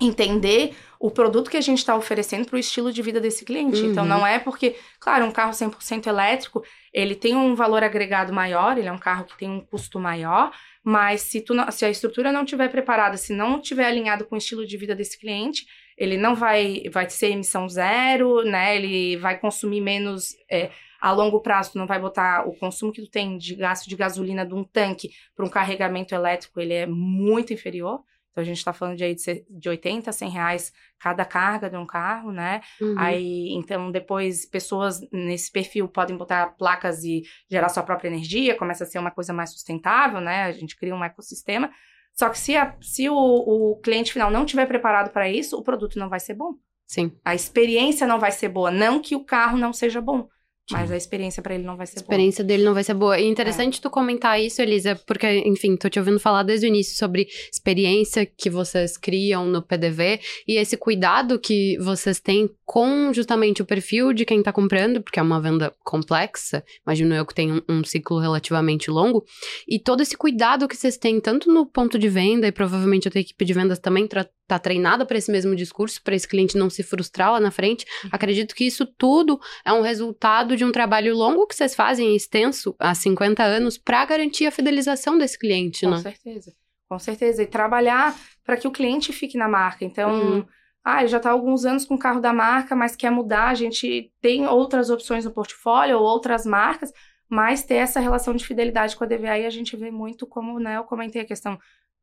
[0.00, 3.78] entender o produto que a gente está oferecendo para o estilo de vida desse cliente.
[3.78, 3.92] Então, uhum.
[3.92, 8.78] Então, não é porque, claro, um carro 100% elétrico, ele tem um valor agregado maior,
[8.78, 11.90] ele é um carro que tem um custo maior, mas se, tu não, se a
[11.90, 15.66] estrutura não estiver preparada, se não estiver alinhado com o estilo de vida desse cliente,
[15.96, 18.76] ele não vai, vai ser emissão zero, né?
[18.76, 20.34] Ele vai consumir menos...
[20.50, 23.86] É, a longo prazo, tu não vai botar o consumo que tu tem de gasto
[23.86, 28.02] de gasolina de um tanque para um carregamento elétrico, ele é muito inferior.
[28.36, 31.70] Então a gente está falando de, aí de, de 80 a 100 reais cada carga
[31.70, 32.60] de um carro, né?
[32.78, 32.94] Uhum.
[32.98, 38.84] Aí, então, depois pessoas nesse perfil podem botar placas e gerar sua própria energia, começa
[38.84, 40.42] a ser uma coisa mais sustentável, né?
[40.42, 41.70] A gente cria um ecossistema.
[42.12, 45.62] Só que se, a, se o, o cliente final não estiver preparado para isso, o
[45.62, 46.56] produto não vai ser bom.
[46.86, 47.12] Sim.
[47.24, 48.70] A experiência não vai ser boa.
[48.70, 50.28] Não que o carro não seja bom.
[50.70, 52.02] Mas a experiência para ele não vai ser boa.
[52.02, 53.20] A experiência dele não vai ser boa.
[53.20, 53.82] E interessante é.
[53.82, 58.26] tu comentar isso, Elisa, porque, enfim, tô te ouvindo falar desde o início sobre experiência
[58.26, 64.12] que vocês criam no PDV e esse cuidado que vocês têm com justamente o perfil
[64.12, 67.84] de quem tá comprando, porque é uma venda complexa, imagino eu que tem um, um
[67.84, 69.24] ciclo relativamente longo,
[69.68, 73.10] e todo esse cuidado que vocês têm, tanto no ponto de venda, e provavelmente a
[73.10, 74.08] tua equipe de vendas também
[74.46, 77.84] tá treinada para esse mesmo discurso, para esse cliente não se frustrar lá na frente.
[78.04, 78.10] Uhum.
[78.12, 82.74] Acredito que isso tudo é um resultado de um trabalho longo que vocês fazem, extenso,
[82.78, 85.96] há 50 anos, para garantir a fidelização desse cliente, Com né?
[85.96, 86.52] Com certeza.
[86.88, 87.42] Com certeza.
[87.42, 89.84] E trabalhar para que o cliente fique na marca.
[89.84, 90.46] Então, uhum.
[90.84, 93.48] ah, ele já está há alguns anos com o carro da marca, mas quer mudar.
[93.48, 96.92] A gente tem outras opções no portfólio ou outras marcas,
[97.28, 100.60] mas ter essa relação de fidelidade com a DVA e a gente vê muito como,
[100.60, 101.58] né, eu comentei a questão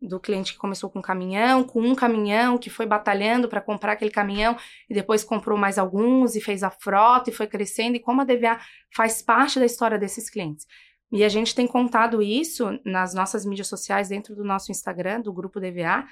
[0.08, 3.94] do cliente que começou com um caminhão, com um caminhão, que foi batalhando para comprar
[3.94, 4.58] aquele caminhão
[4.90, 8.24] e depois comprou mais alguns e fez a frota e foi crescendo, e como a
[8.24, 8.60] DVA
[8.96, 10.68] faz parte da história desses clientes.
[11.12, 15.32] E a gente tem contado isso nas nossas mídias sociais, dentro do nosso Instagram, do
[15.32, 16.06] grupo DVA,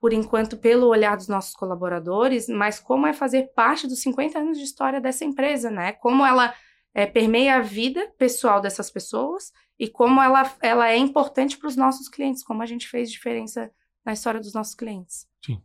[0.00, 4.58] por enquanto pelo olhar dos nossos colaboradores, mas como é fazer parte dos 50 anos
[4.58, 5.92] de história dessa empresa, né?
[5.92, 6.54] Como ela
[6.94, 11.76] é, permeia a vida pessoal dessas pessoas e como ela, ela é importante para os
[11.76, 13.70] nossos clientes, como a gente fez diferença
[14.04, 15.26] na história dos nossos clientes.
[15.44, 15.60] Sim.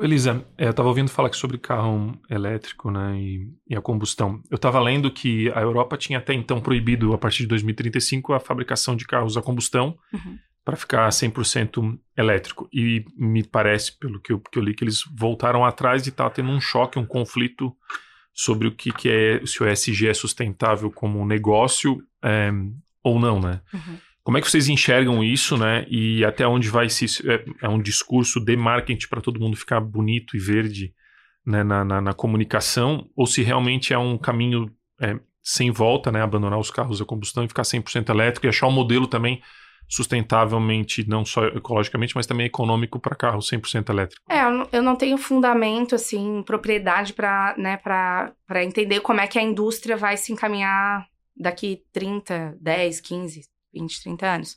[0.00, 4.40] Elisa, é, eu estava ouvindo falar sobre carro elétrico né, e, e a combustão.
[4.48, 8.40] Eu estava lendo que a Europa tinha até então proibido, a partir de 2035, a
[8.40, 10.38] fabricação de carros a combustão uhum.
[10.64, 12.68] para ficar 100% elétrico.
[12.72, 16.30] E me parece, pelo que eu, que eu li, que eles voltaram atrás e está
[16.30, 17.76] tendo um choque, um conflito
[18.32, 22.52] sobre o que, que é, se o ESG é sustentável como negócio é,
[23.02, 23.60] ou não, né?
[23.72, 23.98] Uhum.
[24.22, 25.86] Como é que vocês enxergam isso, né?
[25.88, 29.80] E até onde vai se é, é um discurso de marketing para todo mundo ficar
[29.80, 30.92] bonito e verde
[31.46, 36.20] né, na, na, na, comunicação, ou se realmente é um caminho é, sem volta, né?
[36.20, 39.40] Abandonar os carros a combustão e ficar 100% elétrico e achar um modelo também
[39.88, 44.22] sustentavelmente, não só ecologicamente, mas também econômico para carro 100% elétrico.
[44.28, 44.42] É,
[44.76, 47.80] eu não tenho fundamento, assim, propriedade para né,
[48.62, 51.06] entender como é que a indústria vai se encaminhar
[51.38, 54.56] daqui 30, 10, 15, 20, 30 anos.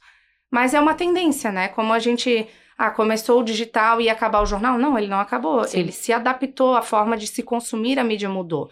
[0.50, 1.70] Mas é uma tendência, né?
[1.70, 2.48] Como a gente.
[2.78, 4.78] Ah, começou o digital e ia acabar o jornal?
[4.78, 5.64] Não, ele não acabou.
[5.66, 5.80] Sim.
[5.80, 8.72] Ele se adaptou, a forma de se consumir a mídia mudou.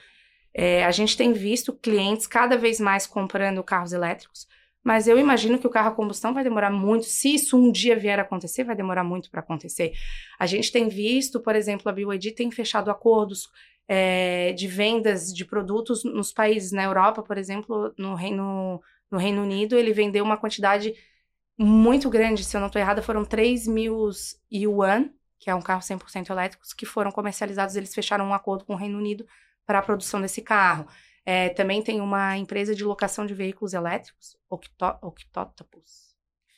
[0.52, 4.48] É, a gente tem visto clientes cada vez mais comprando carros elétricos,
[4.84, 7.06] mas eu imagino que o carro a combustão vai demorar muito.
[7.06, 9.94] Se isso um dia vier a acontecer, vai demorar muito para acontecer.
[10.40, 13.48] A gente tem visto, por exemplo, a BYD tem fechado acordos
[13.90, 16.72] é, de vendas de produtos nos países.
[16.72, 20.94] Na Europa, por exemplo, no Reino, no Reino Unido, ele vendeu uma quantidade
[21.58, 24.10] muito grande, se eu não estou errada, foram 3 mil
[24.52, 28.74] yuan que é um carro 100% elétrico, que foram comercializados, eles fecharam um acordo com
[28.74, 29.26] o Reino Unido
[29.66, 30.86] para a produção desse carro.
[31.26, 36.09] É, também tem uma empresa de locação de veículos elétricos, Octopus.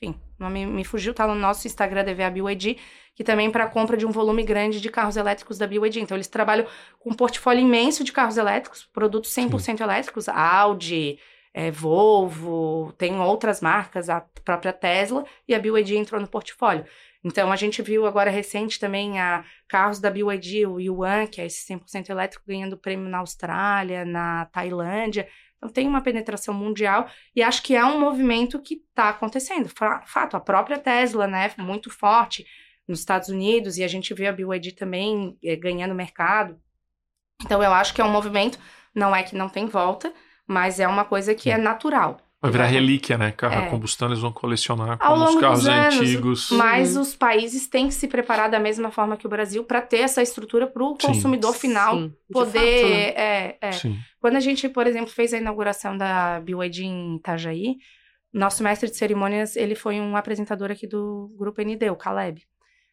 [0.02, 2.78] Enfim, o nome me fugiu, tá no nosso Instagram DVA BYD,
[3.16, 6.00] que também para compra de um volume grande de carros elétricos da BYD.
[6.00, 6.66] Então, eles trabalham
[6.98, 9.84] com um portfólio imenso de carros elétricos, produtos 100% Sim.
[9.84, 11.20] elétricos, Audi,
[11.54, 16.84] é, Volvo, tem outras marcas, a própria Tesla, e a BYD entrou no portfólio.
[17.24, 21.46] Então, a gente viu agora recente também a carros da BYD, o Yuan, que é
[21.46, 25.28] esse 100% elétrico, ganhando prêmio na Austrália, na Tailândia.
[25.62, 29.70] Então, tem uma penetração mundial e acho que é um movimento que está acontecendo.
[29.70, 32.48] Fato, a própria Tesla, né, muito forte
[32.88, 36.60] nos Estados Unidos e a gente vê a BYD também é, ganhando mercado.
[37.44, 38.58] Então, eu acho que é um movimento,
[38.94, 40.12] não é que não tem volta,
[40.48, 42.20] mas é uma coisa que é natural.
[42.42, 43.32] Vai virar relíquia, né?
[43.32, 43.68] Carro é.
[43.68, 46.50] a combustão eles vão colecionar como os carros anos, antigos.
[46.52, 47.04] Mas uhum.
[47.04, 50.24] os países têm que se preparar da mesma forma que o Brasil para ter essa
[50.24, 52.14] estrutura para o consumidor final Sim.
[52.32, 52.82] poder.
[52.82, 53.00] Fato, né?
[53.00, 53.70] é, é.
[54.20, 57.78] Quando a gente, por exemplo, fez a inauguração da BYD em Itajaí,
[58.34, 62.42] nosso mestre de cerimônias ele foi um apresentador aqui do grupo ND, o Caleb.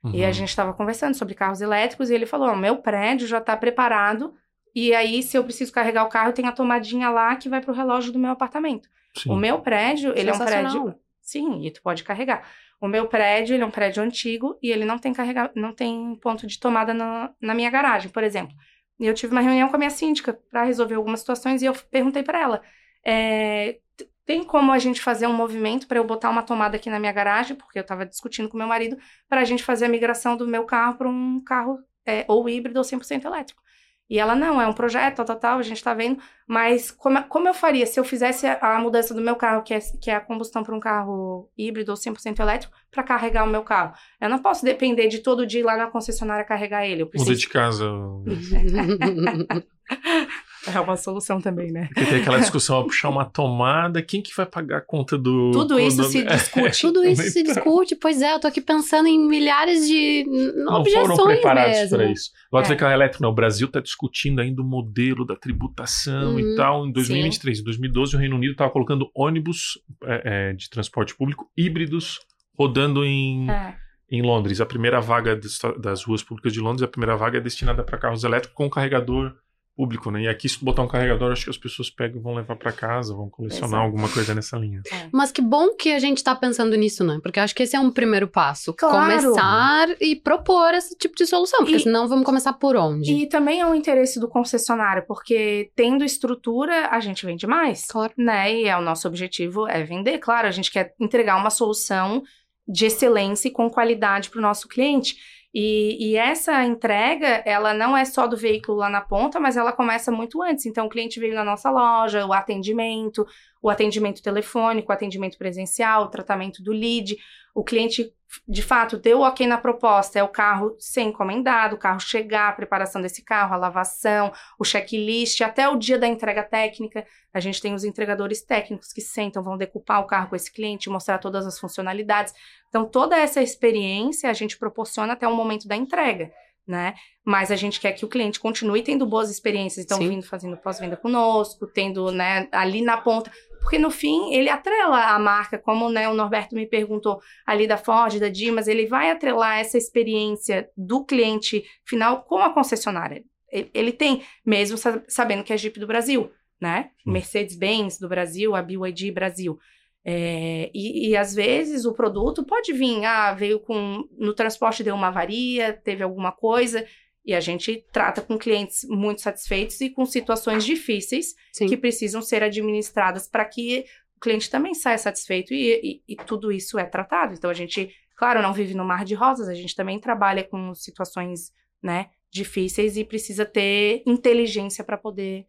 [0.05, 0.15] Uhum.
[0.15, 0.33] E a uhum.
[0.35, 4.35] gente estava conversando sobre carros elétricos e ele falou: meu prédio já está preparado.
[4.81, 7.73] E aí, se eu preciso carregar o carro, tem a tomadinha lá que vai para
[7.73, 8.89] o relógio do meu apartamento.
[9.13, 9.29] Sim.
[9.29, 10.95] O meu prédio, ele é um prédio.
[11.21, 12.49] Sim, e tu pode carregar.
[12.81, 16.15] O meu prédio, ele é um prédio antigo e ele não tem carregar, não tem
[16.23, 18.55] ponto de tomada na, na minha garagem, por exemplo.
[19.01, 21.75] E eu tive uma reunião com a minha síndica para resolver algumas situações e eu
[21.91, 22.63] perguntei para ela:
[23.05, 23.81] é,
[24.25, 27.11] tem como a gente fazer um movimento para eu botar uma tomada aqui na minha
[27.11, 27.57] garagem?
[27.57, 28.97] Porque eu estava discutindo com meu marido
[29.29, 32.79] para a gente fazer a migração do meu carro para um carro é, ou híbrido
[32.79, 33.61] ou 100% elétrico.
[34.09, 36.19] E ela, não, é um projeto, tal, tal, tal, a gente tá vendo.
[36.47, 39.75] Mas como, como eu faria se eu fizesse a, a mudança do meu carro, que
[39.75, 43.51] é, que é a combustão para um carro híbrido ou 100% elétrico, para carregar o
[43.51, 43.95] meu carro?
[44.21, 47.03] Eu não posso depender de todo dia ir lá na concessionária carregar ele.
[47.03, 47.31] Eu preciso...
[47.31, 47.85] Muda de casa.
[50.75, 51.89] É uma solução também, né?
[51.95, 55.51] Porque tem aquela discussão, puxar uma tomada, quem que vai pagar a conta do...
[55.53, 56.81] Tudo isso se discute.
[56.83, 60.25] Tudo isso se discute, pois é, eu tô aqui pensando em milhares de
[60.57, 62.31] não objeções foram preparados para isso.
[62.53, 62.77] Agora é.
[62.77, 66.87] carro elétrico, não, o Brasil está discutindo ainda o modelo da tributação uhum, e tal.
[66.87, 67.63] Em 2023, sim.
[67.63, 72.21] em 2012, o Reino Unido estava colocando ônibus é, é, de transporte público híbridos
[72.57, 73.51] rodando em...
[73.51, 73.77] É.
[74.11, 75.39] Em Londres, a primeira vaga
[75.79, 79.35] das ruas públicas de Londres, a primeira vaga é destinada para carros elétricos com carregador
[79.79, 80.23] público, né?
[80.23, 83.15] E aqui, se botar um carregador, acho que as pessoas pegam, vão levar para casa,
[83.15, 83.85] vão colecionar Exato.
[83.85, 84.83] alguma coisa nessa linha.
[84.91, 85.09] É.
[85.13, 87.21] Mas que bom que a gente tá pensando nisso, né?
[87.23, 88.75] Porque acho que esse é um primeiro passo.
[88.75, 89.23] Claro.
[89.23, 93.13] Começar e propor esse tipo de solução, porque e, senão vamos começar por onde?
[93.13, 97.87] E também é um interesse do concessionário, porque tendo estrutura, a gente vende mais.
[97.87, 98.13] Claro.
[98.19, 98.53] Né?
[98.53, 100.19] E é o nosso objetivo é vender.
[100.19, 102.25] Claro, a gente quer entregar uma solução
[102.67, 105.17] de excelência e com qualidade para o nosso cliente.
[105.61, 109.73] E, e, essa entrega, ela não é só do veículo lá na ponta, mas ela
[109.73, 110.67] começa muito antes.
[110.67, 113.27] Então, o cliente veio na nossa loja, o atendimento,
[113.61, 117.17] o atendimento telefônico, o atendimento presencial, o tratamento do lead.
[117.59, 118.15] O cliente,
[118.47, 122.53] de fato, deu ok na proposta, é o carro ser encomendado, o carro chegar, a
[122.53, 127.05] preparação desse carro, a lavação, o checklist, até o dia da entrega técnica.
[127.35, 130.89] A gente tem os entregadores técnicos que sentam, vão decupar o carro com esse cliente,
[130.89, 132.33] mostrar todas as funcionalidades.
[132.69, 136.31] Então, toda essa experiência a gente proporciona até o momento da entrega,
[136.65, 136.95] né?
[137.25, 140.11] Mas a gente quer que o cliente continue tendo boas experiências, então Sim.
[140.11, 143.33] vindo fazendo pós-venda conosco, tendo, né, ali na ponta,
[143.69, 147.77] porque no fim ele atrela a marca, como né, o Norberto me perguntou ali da
[147.77, 153.23] Ford, da Dimas, ele vai atrelar essa experiência do cliente final com a concessionária.
[153.53, 156.89] Ele, tem, mesmo sabendo que é Jeep do Brasil, né?
[157.05, 159.59] Mercedes-Benz do Brasil, a BYD Brasil.
[160.03, 164.03] É, e, e, às vezes o produto pode vir, ah, veio com.
[164.17, 166.87] No transporte deu uma avaria, teve alguma coisa,
[167.29, 171.67] e a gente trata com clientes muito satisfeitos e com situações difíceis Sim.
[171.67, 173.85] que precisam ser administradas para que
[174.17, 177.35] o cliente também saia satisfeito e, e, e, tudo isso é tratado.
[177.35, 180.75] Então a gente, claro, não vive no mar de rosas, a gente também trabalha com
[180.75, 185.47] situações né, difíceis e precisa ter inteligência para poder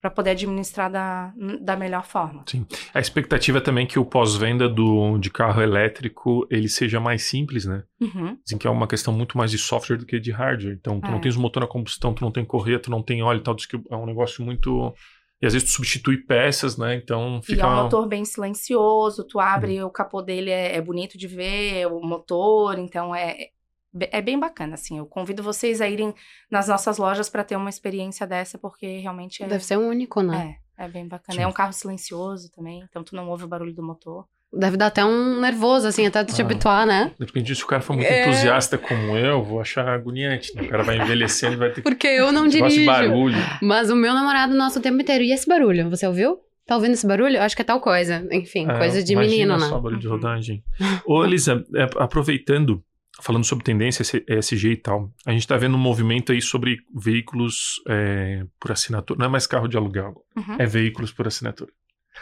[0.00, 2.42] para poder administrar da, da melhor forma.
[2.48, 2.66] Sim.
[2.94, 7.66] A expectativa é também que o pós-venda do de carro elétrico ele seja mais simples,
[7.66, 7.84] né?
[8.00, 8.38] Uhum.
[8.42, 10.72] Dizem que é uma questão muito mais de software do que de hardware.
[10.72, 11.10] Então, tu é.
[11.10, 13.54] não tens motor a combustão, tu não tem correia, tu não tem óleo e tal.
[13.54, 14.94] Diz que é um negócio muito...
[15.42, 16.94] E às vezes tu substitui peças, né?
[16.94, 17.60] Então fica...
[17.60, 19.86] E é um motor bem silencioso, tu abre, uhum.
[19.86, 23.48] o capô dele é, é bonito de ver, o motor, então é,
[23.98, 24.98] é bem bacana, assim.
[24.98, 26.14] Eu convido vocês a irem
[26.50, 29.46] nas nossas lojas para ter uma experiência dessa, porque realmente é.
[29.46, 30.56] Deve ser único, né?
[30.78, 31.36] É, é bem bacana.
[31.38, 31.42] Sim.
[31.44, 34.24] É um carro silencioso também, então tu não ouve o barulho do motor.
[34.52, 36.44] Deve dar até um nervoso, assim, até tu te Ah.
[36.44, 37.12] habituar, né?
[37.20, 38.22] De repente, se o cara for muito É.
[38.22, 40.52] entusiasta como eu, vou achar agoniante.
[40.56, 40.62] Né?
[40.62, 41.82] O cara vai envelhecendo e vai ter que.
[41.82, 42.86] Porque eu não Gosta de dirijo.
[42.86, 43.36] barulho.
[43.62, 45.22] Mas o meu namorado, nosso o tempo inteiro.
[45.22, 45.88] E esse barulho?
[45.90, 46.40] Você ouviu?
[46.66, 47.36] Tá ouvindo esse barulho?
[47.36, 48.26] Eu acho que é tal coisa.
[48.32, 49.68] Enfim, É, coisa de menino, né?
[49.68, 50.14] só barulho de Uhum.
[50.14, 50.64] rodagem.
[51.06, 52.82] Ô, Elisa, é, aproveitando,
[53.20, 57.74] falando sobre tendência ESG e tal, a gente tá vendo um movimento aí sobre veículos
[57.88, 59.18] é, por assinatura.
[59.18, 60.56] Não é mais carro de aluguel, Uhum.
[60.58, 61.70] é veículos por assinatura.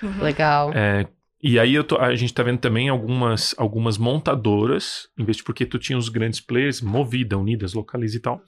[0.03, 0.23] Uhum.
[0.23, 0.73] Legal.
[0.75, 1.07] É,
[1.43, 5.43] e aí eu tô- a gente tá vendo também algumas, algumas montadoras, em vez de
[5.45, 8.41] porque tu tinha os grandes players, Movida, Unidas, Localiza e tal.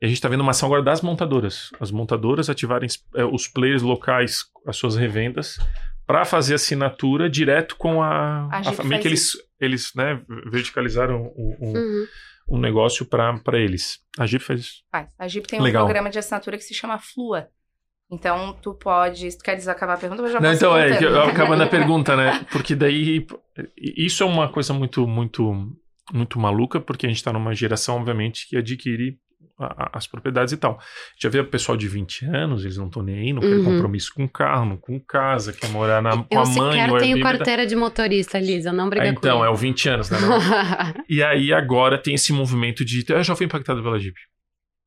[0.00, 1.70] E a gente tá vendo uma ação agora das montadoras.
[1.80, 5.58] As montadoras ativarem é, os players locais, as suas revendas,
[6.06, 8.48] para fazer assinatura direto com a.
[8.50, 9.32] A a família que eles,
[9.64, 10.20] eles né,
[10.50, 12.06] verticalizaram o, o- Uhum.
[12.50, 14.00] um negócio para eles.
[14.18, 14.82] A Jeep faz isso.
[14.90, 15.08] Faz.
[15.18, 15.84] A Jeep tem um Legal.
[15.84, 17.48] programa de assinatura que se chama Flua.
[18.10, 19.36] Então, tu pode.
[19.38, 20.92] Tu queres acabar a pergunta, eu já Não, então é,
[21.30, 22.44] acabando a pergunta, né?
[22.52, 23.26] Porque daí
[23.96, 25.72] isso é uma coisa muito, muito,
[26.12, 29.18] muito maluca, porque a gente tá numa geração, obviamente, que adquire
[29.58, 30.78] a- a- as propriedades e tal.
[31.20, 33.64] Já vê o pessoal de 20 anos, eles não estão nem aí, não querem Uhum.
[33.64, 36.98] compromisso com carro, não com casa, quer morar na, com Eu a mãe, sequer o
[36.98, 38.72] tenho da- carteira de motorista, Lisa.
[38.72, 40.18] Não Ah, briga então, é o 20 anos, né?
[41.08, 43.04] E aí agora tem esse movimento de.
[43.08, 44.16] Eu já fui impactado pela Jeep.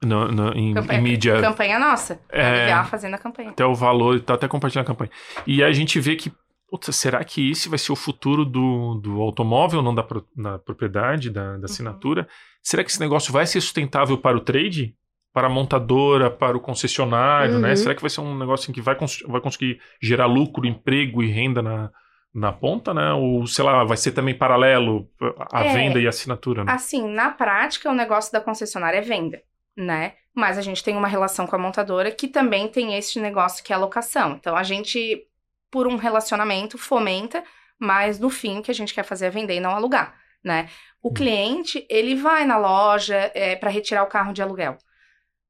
[0.03, 1.39] No, no- em, Campanha, em mídia.
[1.41, 2.19] campanha nossa.
[2.29, 2.69] É.
[2.69, 2.83] É...
[2.83, 3.49] fazendo a campanha.
[3.51, 5.09] até o valor, tá até compartilhando a campanha.
[5.47, 6.31] E a gente vê que,
[6.69, 10.59] putz, será que esse vai ser o futuro do, do automóvel, não da, pro- da
[10.59, 11.59] propriedade, da, Uhum.
[11.61, 12.27] da assinatura?
[12.65, 14.95] Será que esse negócio vai ser sustentável para o trade?
[15.31, 17.69] Para a montadora, para o concessionário, né?
[17.69, 17.75] Uhum.
[17.75, 21.21] Será que vai ser um negócio em que vai, cons- vai conseguir gerar lucro, emprego
[21.21, 21.91] e renda na,
[22.33, 23.13] na ponta, né?
[23.13, 25.07] Ou, sei lá, vai ser também paralelo
[25.51, 25.73] a É.
[25.73, 26.71] venda e a assinatura, né?
[26.71, 29.41] Assim, na prática, o negócio da concessionária é venda,
[29.77, 30.13] né?
[30.33, 33.71] Mas a gente tem uma relação com a montadora que também tem esse negócio que
[33.71, 34.31] é a locação.
[34.39, 35.27] Então, a gente,
[35.69, 37.43] por um relacionamento, fomenta,
[37.77, 40.69] mas no fim, o que a gente quer fazer é vender e não alugar, né?
[41.01, 44.77] O cliente, ele vai na loja é, para retirar o carro de aluguel.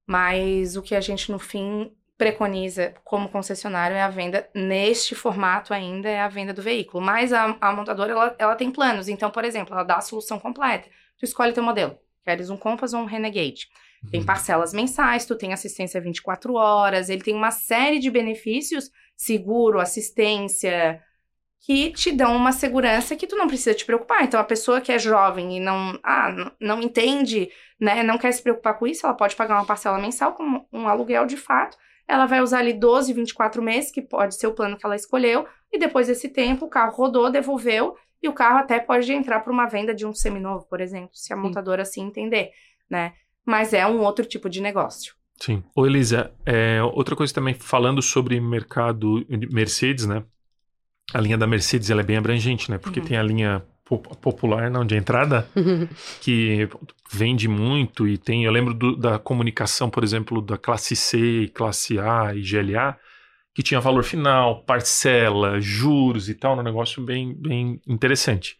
[0.07, 5.73] Mas o que a gente, no fim, preconiza como concessionário é a venda, neste formato
[5.73, 7.03] ainda, é a venda do veículo.
[7.03, 9.07] Mas a, a montadora, ela, ela tem planos.
[9.07, 10.89] Então, por exemplo, ela dá a solução completa.
[11.17, 11.97] Tu escolhe teu modelo.
[12.23, 13.67] Queres um Compass ou um Renegade.
[14.11, 14.25] Tem Uhum.
[14.25, 21.01] parcelas mensais, tu tem assistência 24 horas, ele tem uma série de benefícios, seguro, assistência,
[21.61, 24.23] que te dão uma segurança que tu não precisa te preocupar.
[24.23, 28.41] Então, a pessoa que é jovem e não, ah, não entende, né, não quer se
[28.41, 31.75] preocupar com isso, ela pode pagar uma parcela mensal como um aluguel de fato.
[32.07, 35.47] Ela vai usar ali 12, 24 meses, que pode ser o plano que ela escolheu,
[35.71, 39.51] e depois desse tempo o carro rodou, devolveu, e o carro até pode entrar para
[39.51, 42.51] uma venda de um seminovo, por exemplo, se a montadora assim entender,
[42.89, 43.13] né?
[43.43, 45.15] Mas é um outro tipo de negócio.
[45.39, 45.63] Sim.
[45.75, 50.23] Ô, Elisa, é, outra coisa também, falando sobre mercado de Mercedes, né?
[51.13, 52.77] A linha da Mercedes ela é bem abrangente, né?
[52.77, 53.05] Porque Uhum.
[53.05, 55.47] tem a linha po- popular, não, de entrada,
[56.21, 56.67] que
[57.11, 58.43] vende muito e tem.
[58.43, 62.97] Eu lembro do- da comunicação, por exemplo, da classe C, classe A e GLA,
[63.53, 68.57] que tinha valor final, parcela, juros e tal, um negócio bem, bem interessante.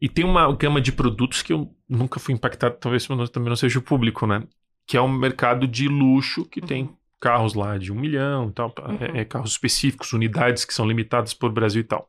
[0.00, 3.78] E tem uma gama de produtos que eu nunca fui impactado, talvez também não seja
[3.78, 4.42] o público, né?
[4.86, 6.66] Que é um mercado de luxo que Uhum.
[6.66, 6.90] tem
[7.28, 9.16] carros lá de um milhão e tal, Uhum.
[9.16, 12.06] é, é carros específicos, unidades que são limitadas por Brasil e tal.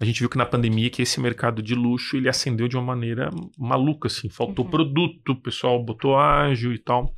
[0.00, 2.84] A gente viu que na pandemia que esse mercado de luxo ele acendeu de uma
[2.84, 4.28] maneira maluca, assim.
[4.28, 4.70] Faltou Uhum.
[4.70, 7.14] produto, o pessoal botou ágil e tal.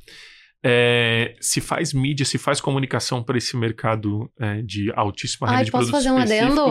[0.63, 5.65] É, se faz mídia, se faz comunicação para esse mercado é, de altíssima renda Ai,
[5.65, 6.65] de posso fazer um adendo?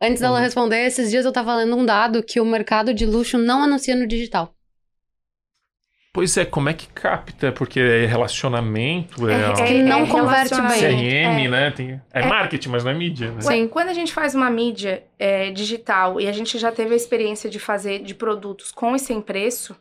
[0.00, 0.42] Antes dela Uhum.
[0.44, 3.96] responder, esses dias eu tava lendo um dado que o mercado de luxo não anuncia
[3.96, 4.54] no digital.
[6.16, 7.52] Pois é, como é que capta?
[7.52, 10.80] Porque é relacionamento, é, que não converte relacionamento.
[10.80, 10.98] bem.
[10.98, 11.48] CRM, É.
[11.50, 11.70] né?
[11.72, 12.26] Tem, é, É.
[12.26, 13.40] marketing, mas não é mídia, né?
[13.42, 13.68] Sim.
[13.68, 17.50] Quando- a gente faz uma mídia é, digital e a gente já teve a experiência
[17.50, 19.76] de fazer de produtos com e sem preço,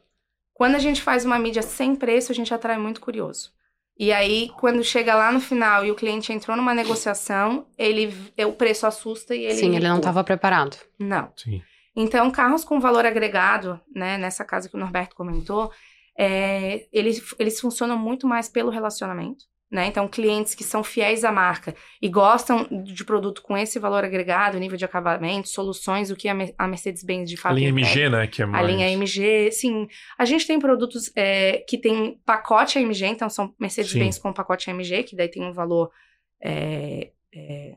[0.53, 3.51] quando a gente faz uma mídia sem preço, a gente atrai muito curioso.
[3.97, 8.13] E aí, quando chega lá no final e o cliente entrou numa negociação, ele
[8.45, 9.53] o preço assusta e ele.
[9.55, 10.75] Sim, ele não estava preparado.
[10.99, 11.31] Não.
[11.37, 11.61] Sim.
[11.95, 15.71] Então, carros com valor agregado, né, nessa casa que o Norberto comentou,
[16.17, 19.87] é, eles, eles funcionam muito mais pelo relacionamento, né?
[19.87, 24.57] Então, clientes que são fiéis à marca e gostam de produto com esse valor agregado,
[24.59, 27.87] nível de acabamento, soluções, o que a, Mer- a Mercedes-Benz de A fato linha entrega.
[27.89, 28.27] MG, né?
[28.27, 28.67] Que é A mais...
[28.67, 29.87] linha MG, sim.
[30.17, 35.03] A gente tem produtos é, que tem pacote AMG, então são Mercedes-Benz com pacote AMG,
[35.03, 35.89] que daí tem um valor
[36.41, 37.73] é, é,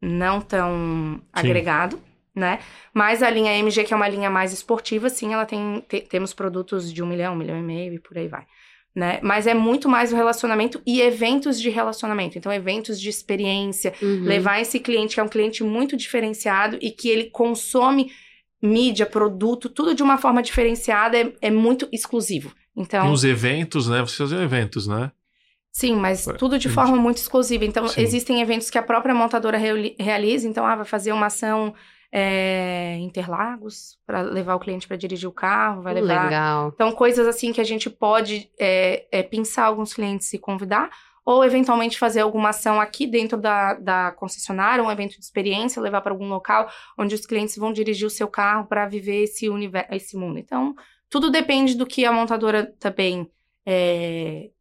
[0.00, 1.98] não tão agregado,
[2.34, 2.58] né?
[2.94, 6.32] Mas a linha AMG, que é uma linha mais esportiva, sim, ela tem te- temos
[6.32, 8.44] produtos de um milhão, um milhão e meio e por aí vai.
[8.94, 9.20] né?
[9.22, 12.36] Mas é muito mais o relacionamento e eventos de relacionamento.
[12.36, 14.24] Então, eventos de experiência, Uhum.
[14.24, 18.12] levar esse cliente, que é um cliente muito diferenciado e que ele consome
[18.62, 22.52] mídia, produto, tudo de uma forma diferenciada, é, é muito exclusivo.
[22.76, 24.00] Então, Nos eventos, né?
[24.00, 25.10] Vocês fazem eventos, né?
[25.74, 27.64] sim, mas tudo de forma muito exclusiva.
[27.64, 28.02] Então, Sim.
[28.02, 30.46] existem eventos que a própria montadora reali- realiza.
[30.46, 31.74] Então, ah, vai fazer uma ação
[32.12, 36.70] é, Interlagos para levar o cliente para dirigir o carro, vai levar Legal.
[36.74, 40.90] Então, coisas assim que a gente pode é, é, pensar alguns clientes e convidar,
[41.24, 46.02] ou eventualmente fazer alguma ação aqui dentro da, da concessionária, um evento de experiência, levar
[46.02, 49.88] para algum local onde os clientes vão dirigir o seu carro para viver esse, universo,
[49.94, 50.38] esse mundo.
[50.38, 50.74] Então,
[51.08, 53.30] tudo depende do que a montadora também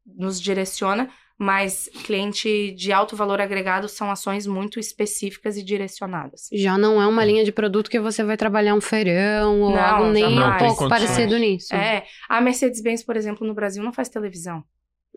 [0.06, 1.10] nos direciona,
[1.43, 6.47] mas cliente de alto valor agregado são ações muito específicas e direcionadas.
[6.53, 9.79] Já não é uma linha de produto que você vai trabalhar um feirão ou Não,
[9.83, 11.73] algo nem um pouco parecido nisso.
[11.73, 14.63] É, a Mercedes-Benz, por exemplo, no Brasil não faz televisão.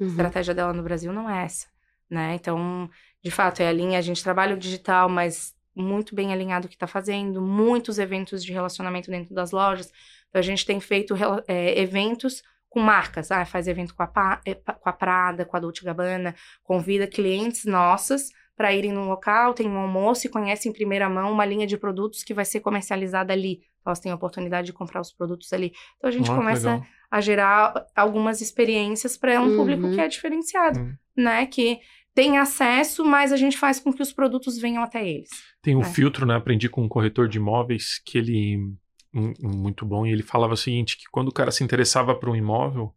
[0.00, 0.08] A Uhum.
[0.08, 1.66] estratégia dela no Brasil não é essa,
[2.08, 2.34] né?
[2.40, 2.88] Então,
[3.22, 6.68] de fato, é a linha, a gente trabalha o digital, mas muito bem alinhado o
[6.70, 9.92] que está fazendo, muitos eventos de relacionamento dentro das lojas.
[10.30, 11.14] Então, a gente tem feito
[11.46, 12.42] é, eventos
[12.74, 14.40] com marcas, ah, faz evento com a, pa-
[14.80, 19.68] com a Prada, com a Dolce Gabbana, convida clientes nossas para irem no local, tem
[19.68, 23.32] um almoço e conhecem em primeira mão uma linha de produtos que vai ser comercializada
[23.32, 23.60] ali.
[23.86, 25.72] Elas têm a oportunidade de comprar os produtos ali.
[25.98, 26.86] Então, a gente que começa legal.
[27.10, 29.56] a gerar algumas experiências para um Uhum.
[29.56, 30.94] público que é diferenciado, Hum.
[31.16, 31.46] né?
[31.46, 31.78] Que
[32.14, 35.28] tem acesso, mas a gente faz com que os produtos venham até eles.
[35.60, 35.84] Tem um É.
[35.84, 36.34] filtro, né?
[36.36, 38.58] Aprendi com um corretor de imóveis que ele.
[39.40, 42.36] Muito bom, e ele falava o seguinte: que quando o cara se interessava por um
[42.36, 42.94] imóvel,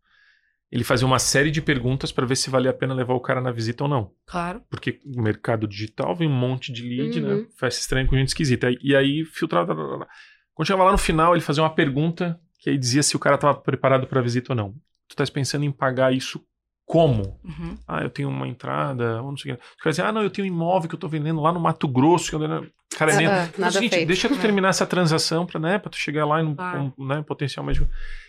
[0.72, 3.39] ele fazia uma série de perguntas para ver se valia a pena levar o cara
[3.39, 4.11] na visita ou não.
[4.26, 4.61] Claro.
[4.70, 7.34] Porque o mercado digital vem um monte de lead, né?
[7.36, 7.47] Uhum.
[7.57, 8.68] Faz estranho com gente esquisita.
[8.82, 9.74] E aí filtrava.
[10.53, 13.36] Quando chegava lá no final, ele fazia uma pergunta que aí dizia se o cara
[13.36, 14.72] estava preparado para a visita ou não.
[15.07, 16.43] Tu estás pensando em pagar isso
[16.88, 17.38] como?
[17.44, 17.78] Uhum.
[17.86, 19.62] Ah, eu tenho uma entrada, ou não sei o que.
[19.62, 21.60] Os caras dizem, ah, não, eu tenho um imóvel que eu tô vendendo lá no
[21.60, 22.30] Mato Grosso.
[22.30, 22.66] Que eu...
[22.98, 23.26] Cara, é.
[23.26, 24.08] Ah, nada seguinte, feito.
[24.08, 24.40] deixa tu É.
[24.40, 26.94] terminar essa transação pra, né, pra tu chegar lá em um, Claro.
[26.98, 27.80] um, né, potencial mais.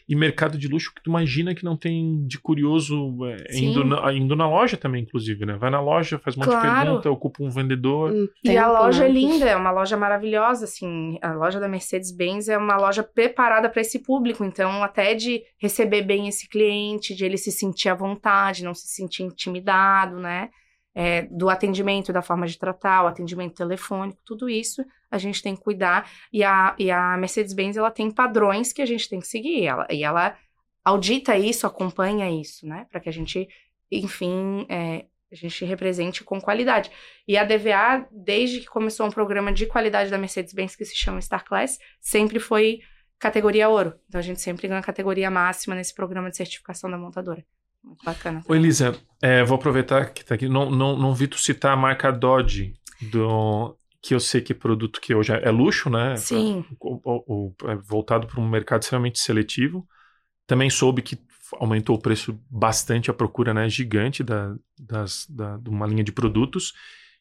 [0.09, 3.67] E mercado de luxo que tu imagina que não tem de curioso é, Sim.
[3.67, 5.55] indo na, indo na loja também, inclusive, né?
[5.59, 6.85] Vai na loja, faz um monte de Claro.
[6.87, 8.11] pergunta, ocupa um vendedor.
[8.11, 9.09] Um E a tempo, loja né?
[9.09, 11.19] é linda, é uma loja maravilhosa, assim.
[11.23, 16.03] A loja da Mercedes-Benz é uma loja preparada para esse público, então até de receber
[16.03, 20.51] bem esse cliente, de ele se sentir à vontade, não se sentir intimidado, né?
[20.95, 25.55] É, do atendimento, da forma de tratar, o atendimento telefônico, tudo isso a gente tem
[25.55, 26.11] que cuidar.
[26.33, 29.65] E a, e a Mercedes-Benz, ela tem padrões que a gente tem que seguir.
[29.65, 30.37] Ela, e ela
[30.85, 32.87] audita isso, acompanha isso, né?
[32.91, 33.49] Para que a gente,
[33.91, 36.91] enfim, é, a gente represente com qualidade.
[37.27, 41.21] E a DVA, desde que começou um programa de qualidade da Mercedes-Benz que se chama
[41.21, 42.81] Star Class, sempre foi
[43.19, 43.99] categoria ouro.
[44.09, 47.45] Então a gente sempre ganha categoria máxima nesse programa de certificação da montadora.
[47.89, 48.43] Muito bacana.
[48.47, 50.49] Ô, Elisa, é, vou aproveitar que tá aqui.
[50.49, 52.75] Não, não, não vi tu citar a marca Dodge,
[53.11, 56.17] do, que eu sei que é produto que hoje é luxo, né?
[56.17, 56.65] Sim.
[56.81, 59.87] O- o- o- é voltado para um mercado extremamente seletivo.
[60.47, 61.19] Também soube que
[61.59, 66.13] aumentou o preço bastante, a procura né, gigante da, das, da, de uma linha de
[66.13, 66.73] produtos.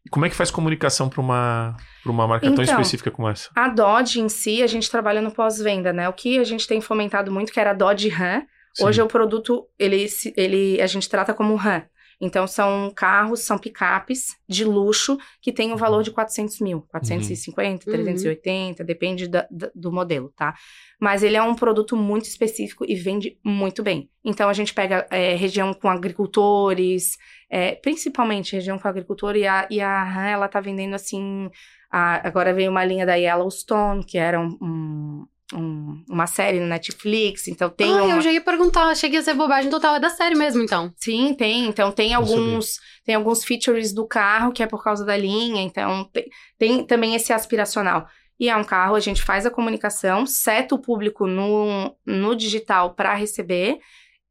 [0.06, 3.28] E como é que faz comunicação para uma, pra uma marca tão Então, específica como
[3.30, 3.50] essa?
[3.56, 6.08] A Dodge em si, a gente trabalha no pós-venda, né?
[6.10, 8.44] O que a gente tem fomentado muito, que era a Dodge Ram,
[8.82, 10.06] Hoje o produto, ele,
[10.36, 11.84] ele, a gente trata como RAM.
[12.20, 16.82] Então, são carros, são picapes de luxo que tem o valor de 400 mil.
[16.90, 17.96] 450, Uhum.
[17.96, 20.56] 380, depende da- da- do modelo, tá?
[21.00, 24.10] Mas ele é um produto muito específico e vende muito bem.
[24.26, 27.18] Então, a gente pega é, região com agricultores,
[27.52, 31.50] é, principalmente região com agricultor, e a, e a RAM, ela tá vendendo, assim...
[31.92, 36.68] a- agora veio uma linha da Yellowstone, que era um- um- um- uma série no
[36.68, 38.16] Netflix, então tem ah, uma...
[38.16, 40.94] eu já ia perguntar, achei que ia ser bobagem total, é da série mesmo, então.
[40.98, 41.68] Sim, tem.
[41.68, 42.18] Então tem sabia.
[42.18, 45.62] alguns, tem alguns features do carro que é por causa da linha.
[45.62, 46.26] Então tem,
[46.58, 48.08] tem também esse aspiracional.
[48.40, 52.94] E é um carro, a gente faz a comunicação, seta o público no, no digital
[52.94, 53.80] para receber,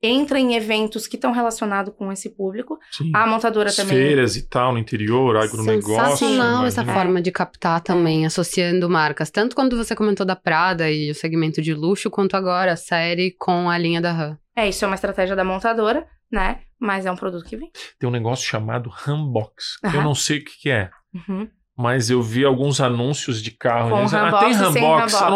[0.02, 2.78] entra em eventos que estão relacionados com esse público.
[2.90, 3.10] Sim.
[3.14, 3.96] A montadora As também.
[3.96, 6.16] feiras e tal, no interior, agronegócio.
[6.16, 9.30] Sensacional essa forma de captar também, associando marcas.
[9.30, 13.34] Tanto quando você comentou da Prada e o segmento de luxo, quanto agora a série
[13.38, 14.38] com a linha da RAM.
[14.54, 16.60] É, isso é uma estratégia da montadora, né?
[16.78, 17.70] Mas é um produto que vem.
[17.98, 19.78] Tem um negócio chamado Hambox.
[19.80, 20.90] que Eu não sei o que, que é.
[21.14, 21.48] Uhum.
[21.76, 23.90] Mas eu vi alguns anúncios de carro.
[23.90, 24.48] Com dizem, ah, tem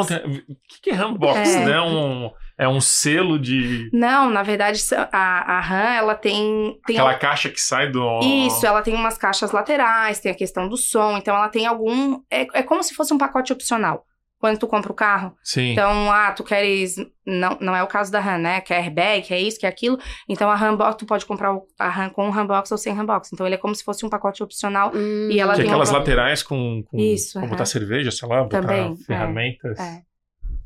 [0.07, 1.39] tem- O que, que é Hambox?
[1.39, 1.65] É.
[1.67, 1.81] Né?
[1.81, 2.31] Um,
[2.61, 3.89] é um selo de.
[3.91, 4.79] Não, na verdade,
[5.13, 6.79] a, a RAM, ela tem.
[6.87, 8.21] tem Aquela caixa que sai do.
[8.21, 12.21] Isso, ela tem umas caixas laterais, tem a questão do som, então ela tem algum.
[12.31, 14.05] É, é como se fosse um pacote opcional,
[14.41, 15.37] quando tu compra o carro.
[15.45, 15.73] Sim.
[15.73, 16.97] Então, ah, tu queres.
[17.27, 18.61] Não, não é o caso da RAM, né?
[18.61, 19.99] Quer airbag, quer isso, quer aquilo.
[20.29, 23.31] Então, a RAM tu pode comprar o- a RAM com Rambox ou sem Rambox.
[23.33, 24.91] Então, ele é como se fosse um pacote opcional.
[24.95, 27.49] Hum, E ela que é tem aquelas uma- laterais com, com, Isso, com aham.
[27.51, 29.05] botar cerveja, sei lá, botar Também, é.
[29.05, 29.79] ferramentas.
[29.79, 30.01] É.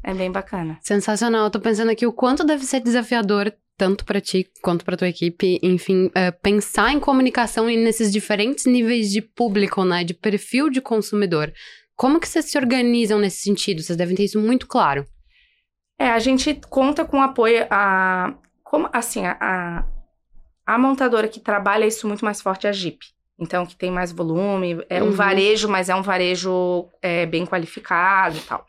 [0.06, 0.78] É bem bacana.
[0.82, 1.44] Sensacional.
[1.46, 5.08] Eu tô pensando aqui o quanto deve ser desafiador, tanto pra ti quanto pra tua
[5.08, 10.04] equipe, enfim, é, pensar em comunicação e nesses diferentes níveis de público, né?
[10.04, 11.50] De perfil de consumidor.
[11.96, 13.82] Como que vocês se organizam nesse sentido?
[13.82, 15.06] Vocês devem ter isso muito claro.
[15.98, 18.34] É, a gente conta com apoio a.
[18.62, 19.84] Como, assim, a,
[20.66, 22.98] a, montadora que trabalha isso muito mais forte é a Jeep.
[23.38, 25.12] Então, que tem mais volume, é um Uhum.
[25.12, 28.66] varejo, mas é um varejo é, bem qualificado e tal.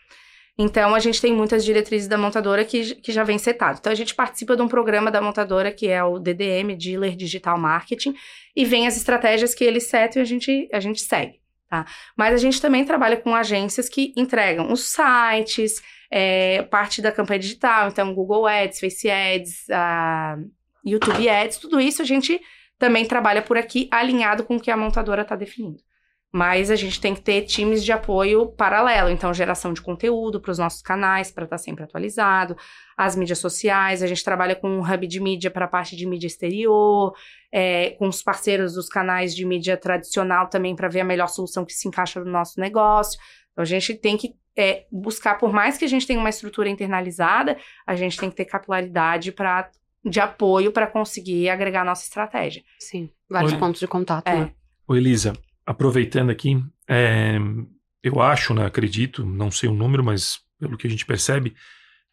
[0.57, 3.77] Então, a gente tem muitas diretrizes da montadora que, que já vem setado.
[3.79, 7.57] Então, a gente participa de um programa da montadora que é o DDM, Dealer Digital
[7.57, 8.15] Marketing,
[8.55, 11.39] e vem as estratégias que eles setam e a gente, a gente segue,
[11.69, 11.85] tá?
[12.15, 17.39] Mas a gente também trabalha com agências que entregam os sites, é, parte da campanha
[17.39, 19.65] digital, então Google Ads, Face Ads,
[20.85, 22.39] YouTube Ads, tudo isso a gente
[22.77, 25.81] também trabalha por aqui alinhado com o que a montadora está definindo.
[26.35, 30.51] Mas a gente tem que ter times de apoio paralelo, então geração de conteúdo para
[30.51, 32.57] os nossos canais, para estar sempre atualizado,
[32.97, 36.05] as mídias sociais, a gente trabalha com um hub de mídia para a parte de
[36.05, 37.15] mídia exterior,
[37.53, 41.63] é, com os parceiros dos canais de mídia tradicional também para ver a melhor solução
[41.63, 43.17] que se encaixa no nosso negócio.
[43.53, 46.67] Então a gente tem que é, buscar, por mais que a gente tenha uma estrutura
[46.67, 47.55] internalizada,
[47.87, 49.71] a gente tem que ter capilaridade para
[50.03, 52.61] de apoio para conseguir agregar a nossa estratégia.
[52.77, 53.09] Sim.
[53.29, 53.59] Vários Olha.
[53.61, 54.35] pontos de contato, É.
[54.35, 54.51] né?
[54.85, 55.33] Ô, Elisa,
[55.65, 57.37] aproveitando aqui, é,
[58.03, 61.53] eu acho, né, acredito, não sei o número, mas pelo que a gente percebe,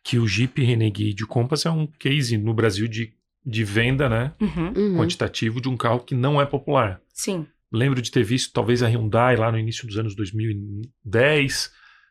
[0.03, 3.13] que o Jeep Renegade Compass é um case no Brasil de,
[3.45, 4.73] de venda, né, Uhum.
[4.75, 4.97] Uhum.
[4.97, 7.01] quantitativo de um carro que não é popular.
[7.13, 7.47] Sim.
[7.71, 11.71] Lembro de ter visto talvez a Hyundai lá no início dos anos 2010,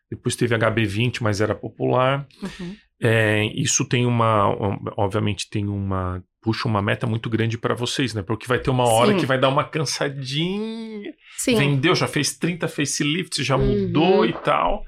[0.09, 2.27] depois teve a HB20, mas era popular.
[2.41, 2.75] Uhum.
[2.99, 8.13] É, isso tem uma, um, obviamente tem uma, puxa uma meta muito grande para vocês,
[8.13, 8.21] né?
[8.23, 9.17] Porque vai ter uma hora Sim.
[9.19, 11.13] que vai dar uma cansadinha.
[11.37, 11.55] Sim.
[11.55, 13.81] Vendeu, já fez 30 facelifts, já Uhum.
[13.83, 14.83] mudou e tal.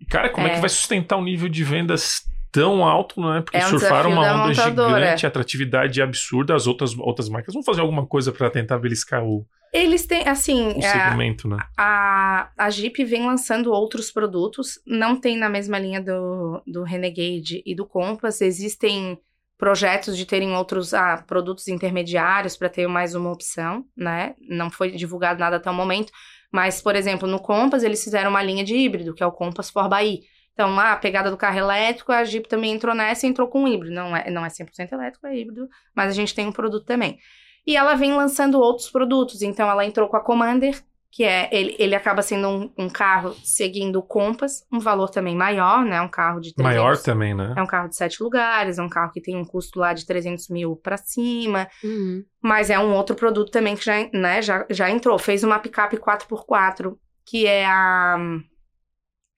[0.00, 0.50] E, cara, como é.
[0.50, 0.54] É.
[0.54, 3.40] que vai sustentar um nível de vendas tão alto, né?
[3.42, 5.00] Porque É um surfaram uma da onda montadora.
[5.04, 6.54] gigante, atratividade absurda.
[6.54, 10.68] As outras, outras marcas vão fazer alguma coisa para tentar beliscar o, Eles têm, assim,
[10.68, 11.58] o é, segmento, né?
[11.76, 17.60] a, a Jeep vem lançando outros produtos, não tem na mesma linha do, do Renegade
[17.66, 19.18] e do Compass, existem
[19.56, 24.34] projetos de terem outros ah, produtos intermediários para ter mais uma opção, né?
[24.48, 26.12] Não foi divulgado nada até o momento,
[26.52, 29.70] mas, por exemplo, no Compass eles fizeram uma linha de híbrido, que é o Compass
[29.70, 30.20] for Bahia.
[30.52, 33.66] Então, ah, a pegada do carro elétrico, a Jeep também entrou nessa e entrou com
[33.66, 33.94] híbrido.
[33.94, 37.18] Não é, não é 100% elétrico, é híbrido, mas a gente tem um produto também.
[37.66, 39.42] E ela vem lançando outros produtos.
[39.42, 40.80] Então, ela entrou com a Commander,
[41.14, 45.36] que é ele, ele acaba sendo um, um carro seguindo o Compass, um valor também
[45.36, 46.00] maior, né?
[46.00, 47.54] Um carro de 300, Maior também, né?
[47.56, 50.04] É um carro de sete lugares, é um carro que tem um custo lá de
[50.04, 52.24] 300 mil para cima, Uhum.
[52.42, 55.16] mas é um outro produto também que já, né, já, já entrou.
[55.16, 58.16] Fez uma picape 4x4, que é a,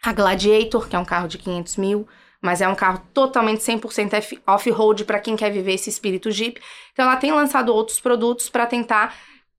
[0.03, 2.07] a Gladiator, que é um carro de 500 mil,
[2.41, 6.61] mas é um carro totalmente 100% F- off-road para quem quer viver esse espírito Jeep.
[6.93, 9.15] Então ela tem lançado outros produtos para tentar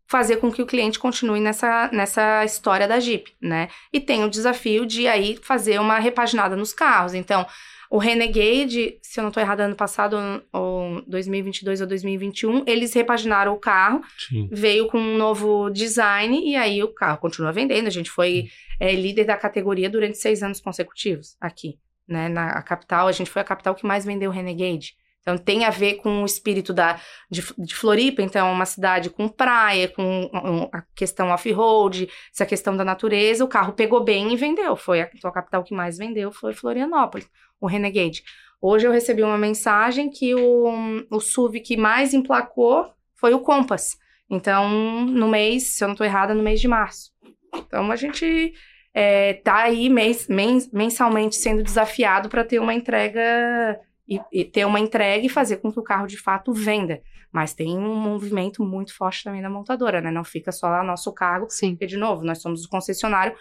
[0.08, 3.70] fazer com que o cliente continue nessa, nessa história da Jeep, né?
[3.92, 7.14] E tem o desafio de aí fazer uma repaginada nos carros.
[7.14, 7.46] Então,
[7.90, 10.18] o Renegade, se eu não estou errado, ano passado,
[10.52, 14.50] ou 2022 ou 2021, eles repaginaram o carro, Sim.
[14.52, 17.88] veio com um novo design e aí o carro continua vendendo.
[17.88, 18.50] A gente foi
[18.80, 22.28] é, líder da categoria durante seis anos consecutivos aqui, né?
[22.28, 24.96] Na capital, a gente foi a capital que mais vendeu Renegade.
[25.28, 29.10] Então tem a ver com o espírito da, de, de Floripa, então é uma cidade
[29.10, 30.02] com praia, com
[30.34, 34.78] um, a questão off-road, essa questão da natureza, o carro pegou bem e vendeu.
[34.78, 38.24] Foi a, então a capital que mais vendeu foi Florianópolis, o Renegade.
[38.62, 43.98] Hoje eu recebi uma mensagem que o, o SUV que mais emplacou foi o Compass.
[44.30, 44.70] Então,
[45.08, 47.12] no mês, se eu não estou errada, no mês de março.
[47.54, 48.54] Então a gente
[48.94, 50.30] é, tá aí mens-
[50.72, 55.72] mensalmente sendo desafiado para ter uma entrega e, e ter uma entrega e fazer com
[55.72, 57.02] que o carro de fato venda.
[57.32, 60.10] Mas tem um movimento muito forte também da montadora, né?
[60.10, 61.48] Não fica só a nosso cargo.
[61.50, 61.72] Sim.
[61.72, 63.36] Porque, de novo, nós somos o concessionário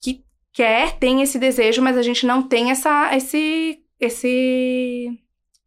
[0.00, 5.08] que quer, tem esse desejo, mas a gente não tem essa, esse, esse,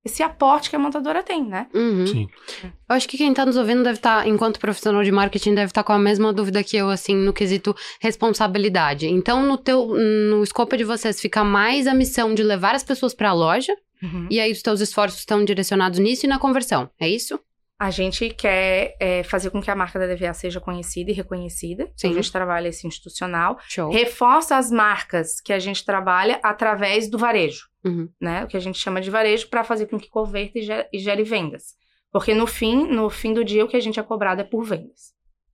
[0.05, 1.67] esse aporte que a montadora tem, né?
[1.73, 2.05] Uhum.
[2.05, 2.27] Sim.
[2.63, 5.83] Eu acho que quem tá nos ouvindo deve estar, enquanto profissional de marketing, deve estar
[5.83, 9.07] com a mesma dúvida que eu, assim, no quesito responsabilidade.
[9.07, 13.13] Então, no teu, no escopo de vocês, fica mais a missão de levar as pessoas
[13.13, 14.27] pra loja, Uhum.
[14.29, 17.39] e aí os teus esforços estão direcionados nisso e na conversão, é isso?
[17.79, 21.91] A gente quer é, fazer com que a marca da DVA seja conhecida e reconhecida.
[21.95, 22.09] Sim.
[22.09, 23.59] A gente trabalha esse institucional.
[23.67, 23.91] Show.
[23.91, 28.09] Reforça as marcas que a gente trabalha através do varejo, uhum.
[28.19, 28.43] né?
[28.43, 30.97] O que a gente chama de varejo para fazer com que converta e gere, e
[30.97, 31.75] gere, vendas.
[32.11, 34.63] Porque no fim, no fim do dia, o que a gente é cobrado é por
[34.63, 35.13] vendas,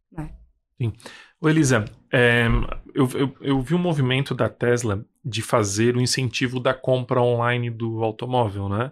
[0.10, 0.30] né?
[0.78, 0.94] Sim.
[1.42, 2.48] Ô Elisa, é,
[2.96, 7.70] eu, eu, eu vi um movimento da Tesla de fazer o incentivo da compra online
[7.70, 8.92] do automóvel, né?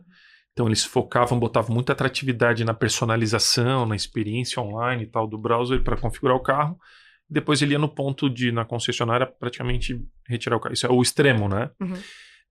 [0.54, 5.82] Então eles focavam, botavam muita atratividade na personalização, na experiência online e tal do browser
[5.82, 6.78] para configurar o carro.
[7.30, 10.74] Depois ele ia no ponto de, na concessionária, praticamente retirar o carro.
[10.74, 11.70] Isso é o extremo, né?
[11.80, 11.98] Uhum.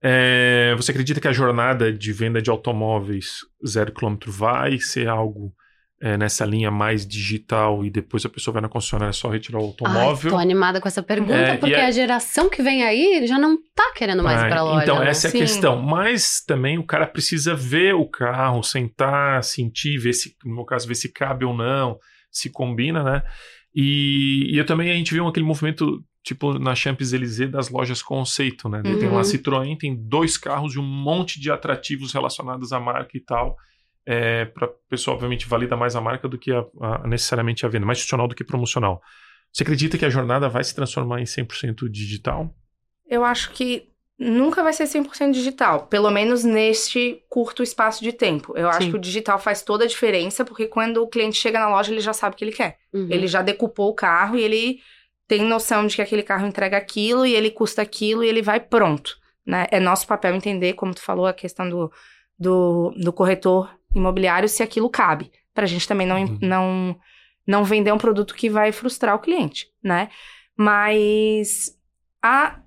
[0.03, 5.53] É, você acredita que a jornada de venda de automóveis zero quilômetro vai ser algo
[6.01, 9.65] é, nessa linha mais digital e depois a pessoa vai na concessionária só retirar o
[9.65, 10.31] automóvel?
[10.31, 11.85] Ai, tô animada com essa pergunta, é, porque é...
[11.85, 14.83] a geração que vem aí já não tá querendo mais ah, ir pra loja.
[14.83, 15.09] Então, né?
[15.09, 15.79] essa é a questão.
[15.79, 20.87] Mas também o cara precisa ver o carro, sentar, sentir, ver se, no meu caso,
[20.87, 21.99] ver se cabe ou não,
[22.31, 23.21] se combina, né?
[23.75, 28.67] E, e eu também, a gente viu aquele movimento tipo na Champs-Élysées das lojas conceito,
[28.67, 28.81] né?
[28.83, 28.99] Uhum.
[28.99, 33.15] Tem lá a Citroën, tem dois carros e um monte de atrativos relacionados à marca
[33.15, 33.55] e tal
[34.05, 37.69] é, para a pessoa, obviamente, valida mais a marca do que a, a, necessariamente a
[37.69, 39.01] venda, mais institucional do que promocional.
[39.51, 42.53] Você acredita que a jornada vai se transformar em 100% digital?
[43.07, 48.53] Eu acho que nunca vai ser 100% digital, pelo menos neste curto espaço de tempo.
[48.55, 48.77] Eu Sim.
[48.77, 51.91] acho que o digital faz toda a diferença, porque quando o cliente chega na loja,
[51.91, 52.77] ele já sabe o que ele quer.
[52.93, 53.07] Uhum.
[53.09, 54.79] Ele já decupou o carro e ele
[55.27, 58.59] tem noção de que aquele carro entrega aquilo e ele custa aquilo e ele vai
[58.59, 59.17] pronto.
[59.45, 59.65] Né?
[59.71, 61.91] É nosso papel entender, como tu falou, a questão do,
[62.37, 66.37] do, do corretor imobiliário se aquilo cabe, para a gente também não, uhum.
[66.41, 66.99] não,
[67.45, 70.09] não vender um produto que vai frustrar o cliente, né?
[70.55, 71.77] Mas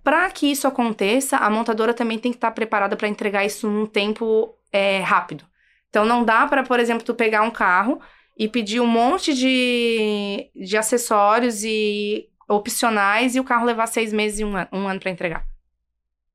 [0.03, 3.69] para que isso aconteça, a montadora também tem que estar tá preparada para entregar isso
[3.69, 5.45] num tempo é, rápido.
[5.89, 8.01] Então não dá para, por exemplo, tu pegar um carro
[8.37, 14.41] e pedir um monte de, de acessórios e opcionais e o carro levar seis meses
[14.41, 15.47] e um ano, um ano para entregar.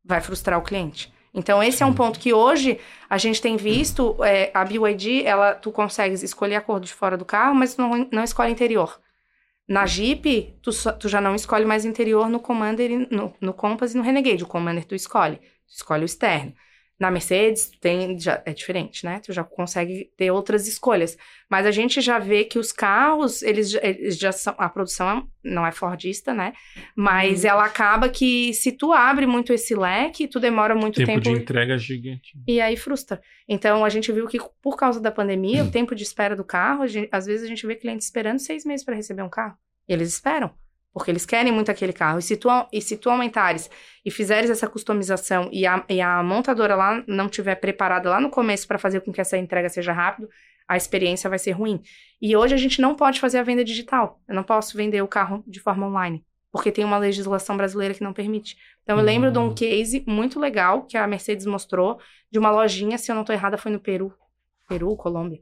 [0.03, 1.13] Vai frustrar o cliente.
[1.33, 5.53] Então, esse é um ponto que hoje a gente tem visto, é, a BYD, ela,
[5.53, 8.99] tu consegues escolher a cor de fora do carro, mas tu não, não escolhe interior.
[9.67, 13.97] Na Jeep, tu, tu já não escolhe mais interior no Commander, no, no Compass e
[13.97, 14.43] no Renegade.
[14.43, 16.53] O Commander tu escolhe, tu escolhe o externo.
[16.99, 19.21] Na Mercedes, tem, já, é diferente, né?
[19.23, 21.17] Tu já consegue ter outras escolhas.
[21.49, 24.53] Mas a gente já vê que os carros, eles, eles já são.
[24.57, 26.53] A produção não é Fordista, né?
[26.93, 27.51] Mas uhum.
[27.51, 31.21] ela acaba que se tu abre muito esse leque, tu demora muito tempo.
[31.21, 32.37] Tempo de entrega gigante.
[32.45, 33.21] E aí frustra.
[33.47, 35.69] Então a gente viu que por causa da pandemia, uhum.
[35.69, 38.65] o tempo de espera do carro, gente, às vezes a gente vê clientes esperando seis
[38.65, 39.55] meses para receber um carro.
[39.87, 40.53] E eles esperam
[40.99, 42.19] porque eles querem muito aquele carro.
[42.19, 43.69] E se tu, e se tu aumentares
[44.05, 48.29] e fizeres essa customização e a, e a montadora lá não tiver preparada lá no
[48.29, 50.29] começo para fazer com que essa entrega seja rápido,
[50.67, 51.81] a experiência vai ser ruim.
[52.21, 54.19] E hoje a gente não pode fazer a venda digital.
[54.27, 56.21] Eu não posso vender o carro de forma online,
[56.51, 58.57] porque tem uma legislação brasileira que não permite.
[58.83, 59.55] Então eu lembro de um hum.
[59.55, 61.97] case muito legal que a Mercedes mostrou
[62.29, 64.13] de uma lojinha, se eu não estou errada, foi no Peru.
[64.67, 65.39] Peru, Colômbia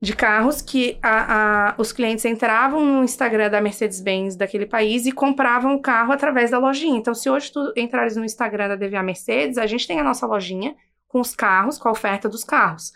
[0.00, 5.12] de carros que a, a, os clientes entravam no Instagram da Mercedes-Benz daquele país e
[5.12, 6.96] compravam o carro através da lojinha.
[6.96, 10.26] Então, se hoje tu entrares no Instagram da DVA Mercedes, a gente tem a nossa
[10.26, 10.76] lojinha
[11.08, 12.92] com os carros, com a oferta dos carros.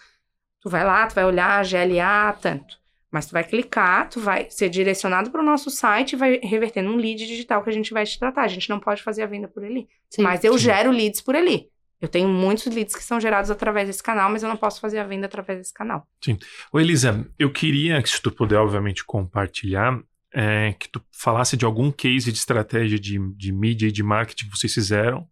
[0.61, 2.81] Tu vai lá, tu vai olhar GLA, tanto.
[3.11, 6.83] Mas tu vai clicar, tu vai ser direcionado para o nosso site e vai reverter
[6.83, 8.43] num lead digital que a gente vai te tratar.
[8.43, 9.89] A gente não pode fazer a venda por ali.
[10.09, 10.61] Sim, mas eu sim.
[10.61, 11.69] gero leads por ali.
[12.03, 14.99] Eu tenho muitos leads que são gerados através desse canal, mas eu não posso fazer
[14.99, 16.05] a venda através desse canal.
[16.21, 16.37] Sim.
[16.73, 19.97] Ô Elisa, eu queria que se tu puder, obviamente, compartilhar,
[20.35, 24.47] é, que tu falasse de algum case de estratégia de, de mídia e de marketing
[24.47, 25.29] que vocês fizeram.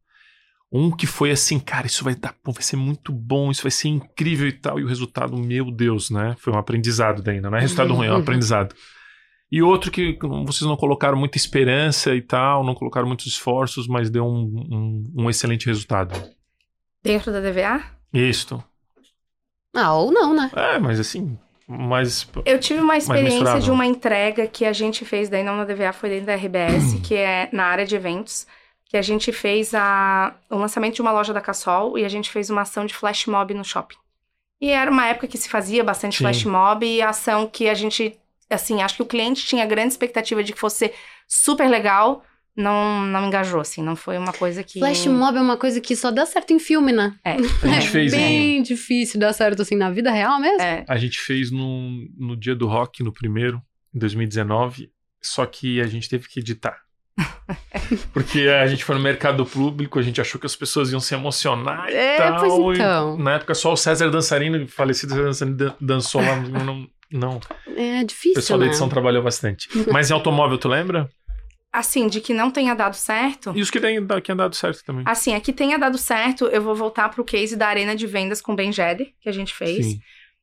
[0.72, 3.88] Um que foi assim, cara, isso vai dar, vai ser muito bom, isso vai ser
[3.88, 4.78] incrível e tal.
[4.78, 6.36] E o resultado, meu Deus, né?
[6.38, 8.20] Foi um aprendizado daí, não é resultado ruim, é um uhum.
[8.20, 8.76] aprendizado.
[9.50, 10.16] E outro que
[10.46, 15.24] vocês não colocaram muita esperança e tal, não colocaram muitos esforços, mas deu um, um,
[15.24, 16.14] um excelente resultado.
[17.02, 17.82] Dentro da DVA?
[18.12, 18.62] Isso.
[19.74, 20.50] Ah, ou não, né?
[20.54, 25.28] É, mas assim, mas Eu tive uma experiência de uma entrega que a gente fez,
[25.28, 28.46] daí não na DVA, foi dentro da RBS, que é na área de eventos,
[28.84, 32.28] que a gente fez a, o lançamento de uma loja da Cassol e a gente
[32.28, 33.96] fez uma ação de flash mob no shopping.
[34.60, 36.24] E era uma época que se fazia bastante Sim.
[36.24, 38.18] flash mob e a ação que a gente,
[38.50, 40.92] assim, acho que o cliente tinha grande expectativa de que fosse
[41.28, 42.24] super legal,
[42.56, 44.78] não, não engajou, assim, não foi uma coisa que.
[44.78, 47.14] Flash mob é uma coisa que só dá certo em filme, né?
[47.24, 47.32] É.
[47.62, 50.62] A gente é fez bem difícil dar certo assim na vida real mesmo.
[50.62, 50.84] É.
[50.88, 53.62] A gente fez no, no dia do rock, no primeiro,
[53.94, 54.90] em 2019,
[55.22, 56.78] só que a gente teve que editar.
[58.12, 61.14] Porque a gente foi no mercado público, a gente achou que as pessoas iam se
[61.14, 62.40] emocionar e é, tal.
[62.40, 63.18] Pois então.
[63.18, 66.36] E, na época só o César Dançarino, falecido César Dançarino, dançou lá.
[66.36, 67.40] Não, Não.
[67.76, 68.70] É O difícil, pessoal da né?
[68.70, 69.68] edição trabalhou bastante.
[69.92, 71.08] Mas em automóvel, tu lembra?
[71.72, 73.52] Assim, de que não tenha dado certo.
[73.54, 75.04] E os que tem que dado certo também.
[75.06, 78.52] Assim, aqui tenha dado certo, eu vou voltar pro case da arena de vendas com
[78.52, 79.86] o Ben Jeder, que a gente fez.
[79.86, 80.00] Sim.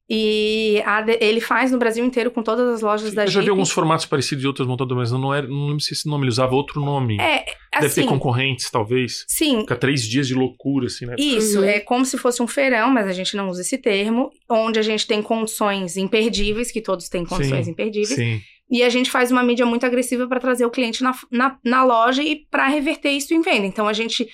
[0.10, 3.50] E a ele faz no Brasil inteiro com todas as lojas da Eu já vi
[3.50, 6.30] alguns formatos parecidos de outras montadoras, mas não, era, não lembro se esse nome ele
[6.30, 7.18] usava outro nome.
[7.20, 9.26] É, Deve ter assim, concorrentes, talvez.
[9.28, 11.16] sim, Fica três dias de loucura, assim, né?
[11.20, 11.66] Isso, Uhum.
[11.66, 14.82] é como se fosse um feirão, mas a gente não usa esse termo, onde a
[14.82, 18.42] gente tem condições imperdíveis, que todos têm condições Sim, imperdíveis, Sim.
[18.70, 21.84] E a gente faz uma mídia muito agressiva para trazer o cliente na, na, na
[21.84, 23.66] loja e para reverter isso em venda.
[23.66, 24.28] Então a gente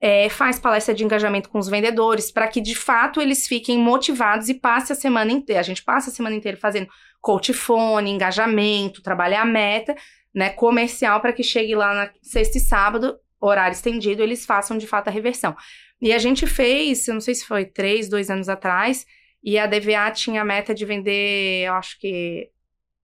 [0.00, 4.48] é, faz palestra de engajamento com os vendedores para que de fato eles fiquem motivados
[4.48, 5.60] e passe a semana inteira.
[5.60, 6.88] A gente passa a semana inteira fazendo
[7.20, 9.94] coach phone, engajamento, trabalhar a meta,
[10.34, 14.86] né, comercial para que chegue lá na sexta e sábado, horário estendido, eles façam de
[14.86, 15.56] fato a reversão.
[16.00, 19.04] E a gente fez, eu não sei se foi três, dois anos atrás,
[19.42, 22.48] e a DVA tinha a meta de vender, eu acho que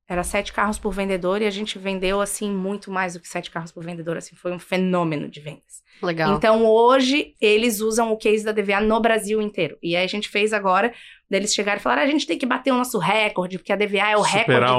[0.08, 3.50] era sete carros por vendedor, e a gente vendeu, assim, muito mais do que sete
[3.50, 5.82] carros por vendedor, assim, foi um fenômeno de vendas.
[6.02, 6.36] Legal.
[6.36, 9.76] Então, hoje, eles usam o case da DVA no Brasil inteiro.
[9.82, 10.92] E aí, a gente fez agora,
[11.28, 13.76] deles chegarem e falaram, "Ah, a gente tem que bater o nosso recorde, porque a
[13.76, 14.78] DVA é o Superar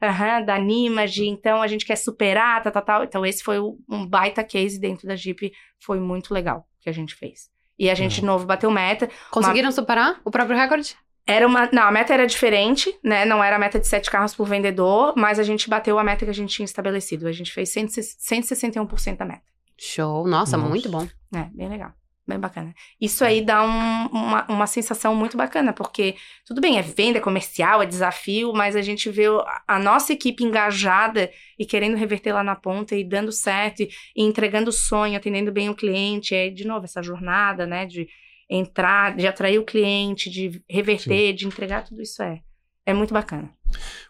[0.00, 3.04] da, aham, da Nimage, então a gente quer superar, tal, tal, tal.
[3.04, 7.14] Então, esse foi um baita case dentro da Jeep, foi muito legal que a gente
[7.14, 7.48] fez.
[7.78, 9.08] E a gente, de novo, bateu meta.
[9.30, 10.96] Conseguiram superar o próprio recorde?
[11.26, 11.68] Era uma.
[11.72, 13.24] Não, a meta era diferente, né?
[13.24, 16.24] Não era a meta de sete carros por vendedor, mas a gente bateu a meta
[16.24, 17.26] que a gente tinha estabelecido.
[17.26, 19.42] A gente fez 161% da meta.
[19.78, 20.26] Show.
[20.26, 20.68] Nossa, Nossa.
[20.68, 21.06] muito bom.
[21.34, 21.92] É, bem legal.
[22.28, 22.74] Bem bacana.
[23.00, 27.20] Isso aí dá um- uma, uma sensação muito bacana, porque tudo bem, é venda, é
[27.20, 29.26] comercial, é desafio, mas a gente vê
[29.68, 34.24] a nossa equipe engajada e querendo reverter lá na ponta e dando certo e, e
[34.24, 36.34] entregando o sonho, atendendo bem o cliente.
[36.34, 38.08] É, de novo, essa jornada, né, de
[38.48, 42.40] entrar, de atrair o cliente, de reverter, de entregar, tudo isso é,
[42.84, 43.50] é muito bacana.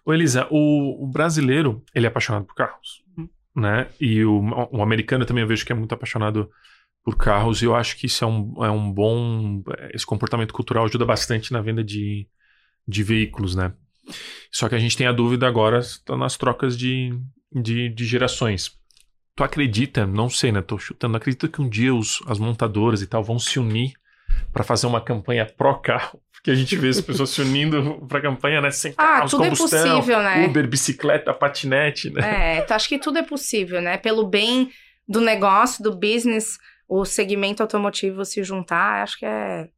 [0.04, 3.28] Ô, Elisa, o, o brasileiro, ele é apaixonado por carros, Uhum.
[3.56, 3.88] né?
[4.00, 6.50] E o, o americano também eu vejo que é muito apaixonado
[7.02, 9.62] por carros e eu acho que isso é um, é um bom...
[9.94, 12.28] Esse comportamento cultural ajuda bastante na venda de,
[12.86, 13.72] de veículos, né?
[14.52, 15.80] Só que a gente tem a dúvida agora
[16.10, 17.18] nas trocas de,
[17.52, 18.78] de, de gerações.
[19.34, 20.60] Tu acredita, não sei, né?
[20.62, 23.94] Tô chutando, acredita que um dia os, as montadoras e tal vão se unir
[24.52, 26.20] para fazer uma campanha pró-carro?
[26.32, 28.70] Porque a gente vê as pessoas se unindo pra campanha, né?
[28.70, 30.46] Sem Ah, carros, tudo é combustão, possível, né?
[30.46, 32.56] Uber, bicicleta, patinete, né?
[32.56, 33.96] É, então acho que tudo é possível, né?
[33.96, 34.70] Pelo bem
[35.08, 36.58] do negócio, do business,
[36.88, 39.68] o segmento automotivo se juntar, acho que é.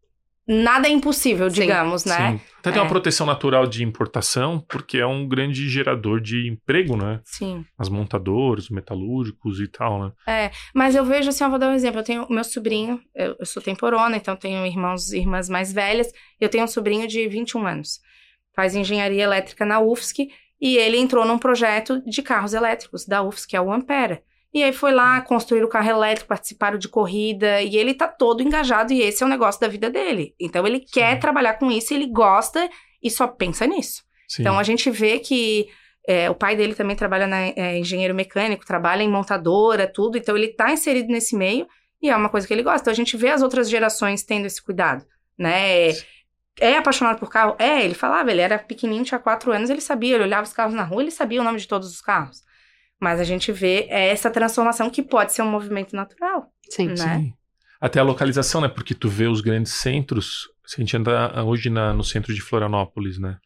[0.48, 2.32] Nada é impossível, Sim, digamos, né?
[2.32, 2.40] Sim.
[2.60, 2.88] Até tem uma É.
[2.88, 7.20] proteção natural de importação, porque é um grande gerador de emprego, né?
[7.22, 7.66] Sim.
[7.78, 10.50] As montadoras, os metalúrgicos e tal, né?
[10.74, 12.00] Mas eu vejo assim, eu vou dar um exemplo.
[12.00, 15.70] Eu tenho o meu sobrinho, eu, eu sou temporona, então tenho irmãos e irmãs mais
[15.70, 16.10] velhas.
[16.40, 18.00] Eu tenho um sobrinho de 21 anos.
[18.56, 20.28] Faz engenharia elétrica na UFSC
[20.60, 24.22] e ele entrou num projeto de carros elétricos da UFSC, que é o Ampera.
[24.52, 28.42] E aí foi lá construir o carro elétrico, participaram de corrida, e ele tá todo
[28.42, 30.34] engajado, e esse é o negócio da vida dele.
[30.40, 32.68] Então ele quer trabalhar com isso, ele gosta
[33.02, 34.02] e só pensa nisso.
[34.26, 34.42] Sim.
[34.42, 35.68] Então a gente vê que
[36.08, 40.16] é, o pai dele também trabalha na é, engenheiro mecânico, trabalha em montadora, tudo.
[40.16, 41.66] Então ele tá inserido nesse meio
[42.02, 42.80] e é uma coisa que ele gosta.
[42.80, 45.04] Então a gente vê as outras gerações tendo esse cuidado,
[45.38, 45.90] né?
[45.90, 45.92] É,
[46.60, 47.54] é apaixonado por carro?
[47.58, 50.74] É, ele falava, ele era pequenininho, tinha quatro anos, ele sabia, ele olhava os carros
[50.74, 52.42] na rua, ele sabia o nome de todos os carros.
[53.00, 56.50] Mas a gente vê essa transformação que pode ser um movimento natural.
[56.70, 56.88] Sim.
[56.88, 56.96] né?
[56.96, 57.32] Sim.
[57.80, 58.68] Até a localização, né?
[58.68, 60.48] Porque tu vê os grandes centros.
[60.66, 63.38] Se a gente anda hoje na- no centro de Florianópolis, né?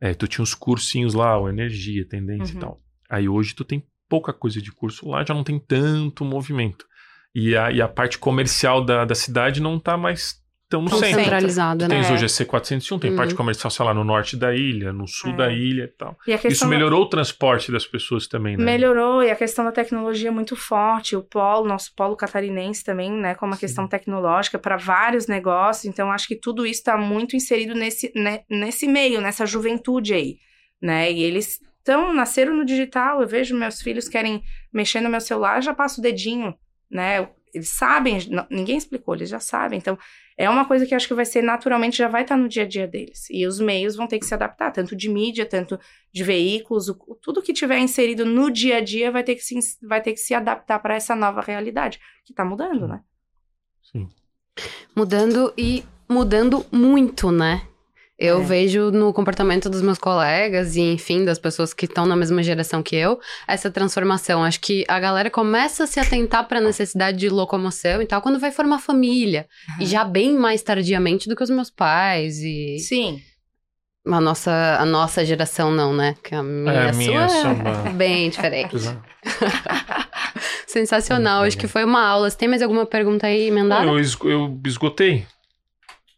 [0.00, 2.58] É, tu tinha uns cursinhos lá, o Energia, Tendência Uhum.
[2.58, 2.80] e tal.
[3.10, 6.86] Aí hoje tu tem pouca coisa de curso lá, já não tem tanto movimento.
[7.34, 10.36] E a, e a parte comercial da, da cidade não tá mais
[10.72, 11.20] tão no Tão centro.
[11.20, 11.96] Centralizada, Tu né?
[12.00, 12.14] tens É.
[12.14, 13.16] hoje a C401, tem Uhum.
[13.18, 15.36] parte comercial, sei lá, no norte da ilha, no sul É.
[15.36, 16.16] da ilha e tal.
[16.26, 18.64] E Isso questão da- melhorou o transporte das pessoas também, né?
[18.64, 21.14] Melhorou, e a questão da tecnologia é muito forte.
[21.14, 25.84] O polo, nosso polo catarinense também, né, com uma questão tecnológica para vários negócios.
[25.84, 30.36] Então, acho que tudo isso está muito inserido nesse, né, nesse meio, nessa juventude aí,
[30.80, 31.12] né?
[31.12, 33.20] E eles estão, nasceram no digital.
[33.20, 34.42] Eu vejo meus filhos querem
[34.72, 36.54] mexer no meu celular, já passo o dedinho,
[36.90, 37.28] né?
[37.54, 38.16] Eles sabem,
[38.48, 39.78] ninguém explicou, eles já sabem.
[39.78, 39.98] Então,
[40.36, 42.62] é uma coisa que eu acho que vai ser naturalmente, já vai estar no dia
[42.64, 43.26] a dia deles.
[43.30, 45.78] E os meios vão ter que se adaptar, tanto de mídia, tanto
[46.12, 49.54] de veículos, o- tudo que tiver inserido no dia a dia vai ter que se,
[49.86, 53.00] vai ter que se adaptar para essa nova realidade, que tá mudando, né?
[53.82, 54.08] Sim.
[54.94, 57.66] Mudando e mudando muito, né?
[58.18, 58.44] Eu É.
[58.44, 62.82] vejo no comportamento dos meus colegas e, enfim, das pessoas que estão na mesma geração
[62.82, 64.44] que eu, essa transformação.
[64.44, 68.22] Acho que a galera começa a se atentar para a necessidade de locomoção e tal
[68.22, 69.46] quando vai formar família.
[69.80, 72.38] E já bem mais tardiamente do que os meus pais.
[72.38, 73.20] E Sim.
[74.06, 76.14] A nossa, a nossa geração não, né?
[76.24, 77.50] Que a minha, É, a a minha sua
[77.86, 78.74] é bem diferente.
[78.76, 79.02] Exato.
[80.66, 81.44] Sensacional.
[81.44, 82.28] Acho que foi uma aula.
[82.30, 83.86] Você tem mais alguma pergunta aí emendada?
[83.86, 83.98] Eu,
[84.30, 85.24] eu esgotei.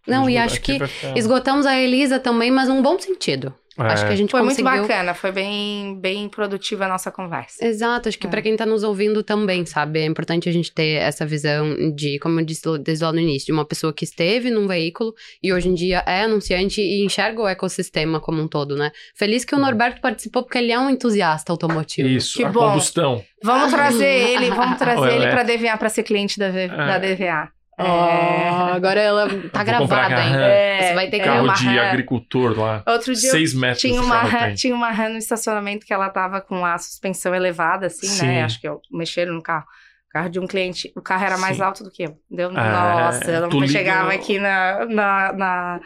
[0.06, 0.78] Não, e acho que
[1.16, 3.54] esgotamos a Elisa também, mas num bom sentido.
[3.76, 4.06] Acho É.
[4.06, 4.82] que a gente Foi muito conseguiu.
[4.82, 7.56] bacana, foi bem, bem produtiva a nossa conversa.
[7.66, 8.30] Exato, acho que É.
[8.30, 9.98] pra quem tá nos ouvindo também, sabe?
[9.98, 13.46] É importante a gente ter essa visão de, como eu disse desde lá no início,
[13.46, 17.42] de uma pessoa que esteve num veículo e hoje em dia é anunciante e enxerga
[17.42, 18.92] o ecossistema como um todo, né?
[19.16, 22.08] Feliz que o Norberto participou porque ele é um entusiasta automotivo.
[22.08, 22.68] Isso, Que a bom.
[22.68, 23.24] combustão.
[23.42, 24.04] Vamos trazer
[24.38, 25.34] ele, vamos trazer ele elétrico.
[25.34, 27.48] para DVA, para ser cliente da, V- da DVA.
[27.78, 30.34] Oh, agora ela tá gravada, carro.
[30.36, 32.82] É, Você vai ter que é Carro de agricultor lá.
[32.86, 34.54] Outro dia Seis metros tinha de uma, tem.
[34.54, 38.26] tinha uma RAM no estacionamento que ela tava com a suspensão elevada, assim, Sim.
[38.26, 38.44] né?
[38.44, 39.64] Acho que eu mexeram no carro.
[40.08, 41.62] O carro de um cliente, o carro era mais Sim.
[41.62, 42.16] alto do que eu.
[42.30, 45.80] Deu, Ah, nossa, eu não chegava aqui na, na, na-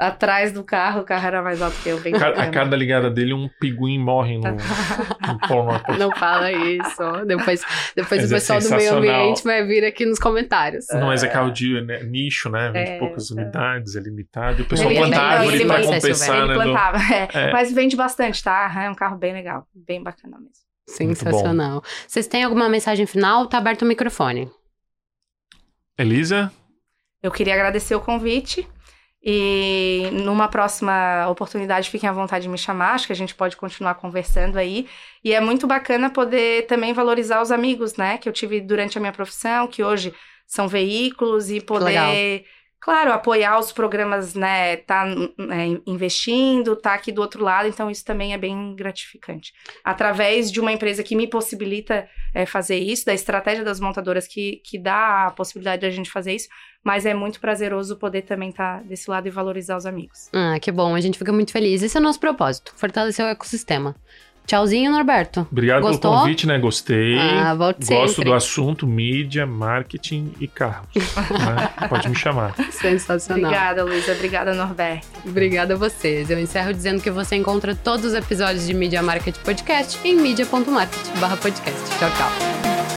[0.00, 2.00] atrás do carro, o carro era mais alto que eu.
[2.00, 5.98] Bem A cada ligada dele, um pinguim morre no, no Polo Norte.
[5.98, 7.02] Não fala isso.
[7.26, 7.62] Depois,
[7.94, 10.86] depois Mas o é pessoal do meio ambiente vai vir aqui nos comentários.
[10.90, 12.68] Não, mas é carro de né, nicho, né?
[12.72, 13.34] Vinte e É, poucas é.
[13.34, 14.60] unidades, é limitado.
[14.60, 16.54] E o pessoal Ele- planta ele- árvore ele pra compensar, Ele né?
[16.54, 17.28] do- plantava, é.
[17.34, 17.52] É.
[17.52, 18.72] Mas vende bastante, tá?
[18.82, 20.52] É um carro bem legal, bem bacana mesmo.
[20.88, 21.82] Sensacional.
[22.08, 23.46] Vocês têm alguma mensagem final?
[23.46, 24.50] Tá aberto o microfone.
[25.96, 26.50] Elisa?
[27.22, 28.66] Eu queria agradecer o convite
[29.22, 33.56] e numa próxima oportunidade fiquem à vontade de me chamar, acho que a gente pode
[33.56, 34.88] continuar conversando aí.
[35.22, 39.00] E é muito bacana poder também valorizar os amigos, né, que eu tive durante a
[39.00, 40.14] minha profissão, que hoje
[40.46, 42.44] são veículos e poder,
[42.80, 45.04] claro, apoiar os programas, né, tá
[45.36, 49.52] né, investindo, tá aqui do outro lado, então isso também é bem gratificante.
[49.84, 54.62] Através de uma empresa que me possibilita é, fazer isso, da estratégia das montadoras que,
[54.64, 56.48] que dá a possibilidade da gente fazer isso,
[56.82, 60.30] mas é muito prazeroso poder também estar desse lado e valorizar os amigos.
[60.32, 60.94] Ah, que bom.
[60.94, 61.82] A gente fica muito feliz.
[61.82, 62.72] Esse é o nosso propósito.
[62.74, 63.94] Fortalecer o ecossistema.
[64.50, 65.46] Tchauzinho, Norberto.
[65.48, 66.10] Obrigado Gostou?
[66.10, 66.58] pelo convite, né?
[66.58, 67.16] Gostei.
[67.16, 68.24] Ah, volte Gosto sempre.
[68.24, 70.88] do assunto mídia, marketing e carros.
[70.92, 71.86] né?
[71.88, 72.52] Pode me chamar.
[72.72, 73.44] Sensacional.
[73.44, 74.10] Obrigada, Luísa.
[74.10, 75.06] Obrigada, Norberto.
[75.24, 76.30] Obrigada a vocês.
[76.30, 81.98] Eu encerro dizendo que você encontra todos os episódios de Media Market Podcast em media.market/podcast.
[82.00, 82.79] Tchau, tchau.